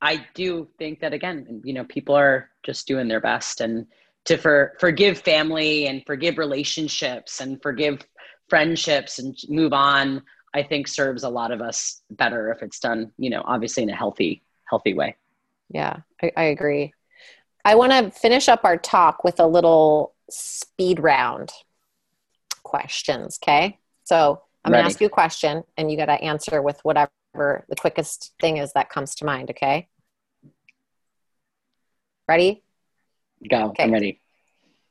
[0.00, 3.86] I do think that again, you know, people are just doing their best, and
[4.28, 8.06] to for forgive family and forgive relationships and forgive
[8.48, 10.22] friendships and move on
[10.54, 13.90] i think serves a lot of us better if it's done you know obviously in
[13.90, 15.16] a healthy healthy way
[15.70, 16.92] yeah i, I agree
[17.68, 21.52] i want to finish up our talk with a little speed round
[22.62, 23.78] questions okay?
[24.04, 27.10] So i'm going to ask you a question and you got to answer with whatever
[27.68, 29.88] the quickest thing is that comes to mind okay?
[32.26, 32.62] Ready?
[33.48, 33.66] Go.
[33.68, 33.84] Okay.
[33.84, 34.20] i'm ready.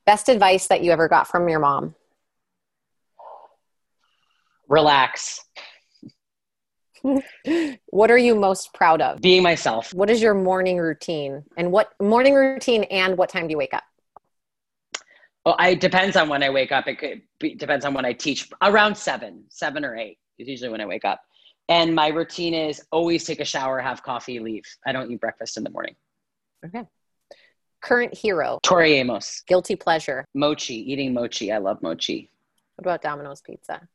[0.05, 1.93] Best advice that you ever got from your mom?
[4.69, 5.43] Relax.
[7.89, 9.21] What are you most proud of?
[9.21, 9.93] Being myself.
[9.93, 11.43] What is your morning routine?
[11.57, 13.83] And what morning routine and what time do you wake up?
[15.45, 16.87] Well, I depends on when I wake up.
[16.87, 18.49] It could be, depends on when I teach.
[18.61, 21.21] Around seven, seven or eight is usually when I wake up.
[21.69, 24.63] And my routine is always take a shower, have coffee, leave.
[24.85, 25.95] I don't eat breakfast in the morning.
[26.65, 26.83] Okay.
[27.81, 28.59] Current hero.
[28.63, 29.43] Tori Amos.
[29.47, 30.25] Guilty pleasure.
[30.33, 30.91] Mochi.
[30.91, 31.51] Eating mochi.
[31.51, 32.29] I love mochi.
[32.75, 33.87] What about Domino's Pizza?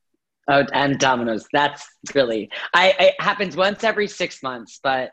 [0.48, 1.46] Oh, and Domino's.
[1.52, 5.12] That's really I it happens once every six months, but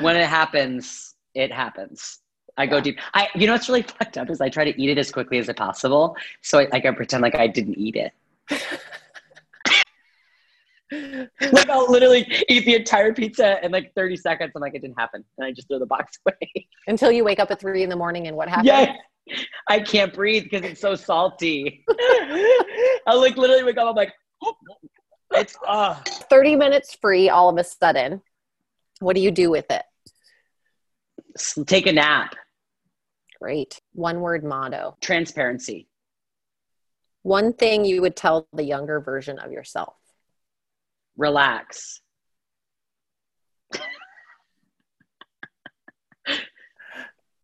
[0.00, 2.20] when it happens, it happens.
[2.56, 2.70] I yeah.
[2.70, 2.98] go deep.
[3.14, 5.38] I you know what's really fucked up is I try to eat it as quickly
[5.38, 8.12] as possible, so I, like I pretend like I didn't eat it.
[10.90, 14.52] like I'll literally eat the entire pizza in like 30 seconds.
[14.54, 17.38] I'm like, it didn't happen, and I just throw the box away until you wake
[17.38, 18.26] up at three in the morning.
[18.26, 18.66] And what happens?
[18.66, 18.94] Yeah,
[19.68, 21.84] I can't breathe because it's so salty.
[23.06, 23.88] I'll like literally wake up.
[23.88, 24.12] I'm like,
[25.32, 28.22] it's uh 30 minutes free all of a sudden.
[29.00, 29.82] What do you do with it?
[31.66, 32.34] Take a nap.
[33.40, 33.80] Great.
[33.92, 34.96] One word motto.
[35.00, 35.88] Transparency.
[37.22, 39.94] One thing you would tell the younger version of yourself.
[41.16, 42.00] Relax.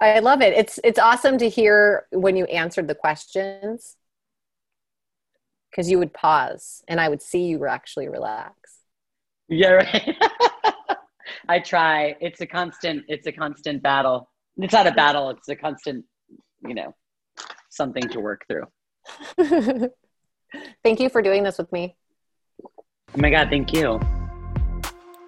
[0.01, 0.55] I love it.
[0.55, 3.97] It's it's awesome to hear when you answered the questions
[5.75, 8.55] because you would pause and I would see you actually relax.
[9.49, 10.17] Yeah, right.
[11.49, 12.17] I try.
[12.21, 13.05] It's a constant.
[13.09, 14.31] It's a constant battle.
[14.57, 15.31] It's not a battle.
[15.31, 16.05] It's a constant.
[16.67, 16.95] You know,
[17.71, 18.65] something to work through.
[20.83, 21.97] thank you for doing this with me.
[22.63, 23.51] Oh my god!
[23.51, 24.01] Thank you.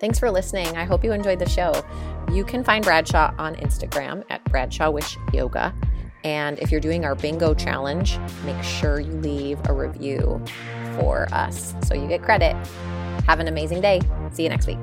[0.00, 0.76] Thanks for listening.
[0.76, 1.72] I hope you enjoyed the show.
[2.32, 5.74] You can find Bradshaw on Instagram at Bradshaw Wish Yoga.
[6.26, 10.42] And if you're doing our bingo challenge, make sure you leave a review
[10.96, 12.56] for us so you get credit.
[13.28, 14.00] Have an amazing day.
[14.32, 14.78] See you next week.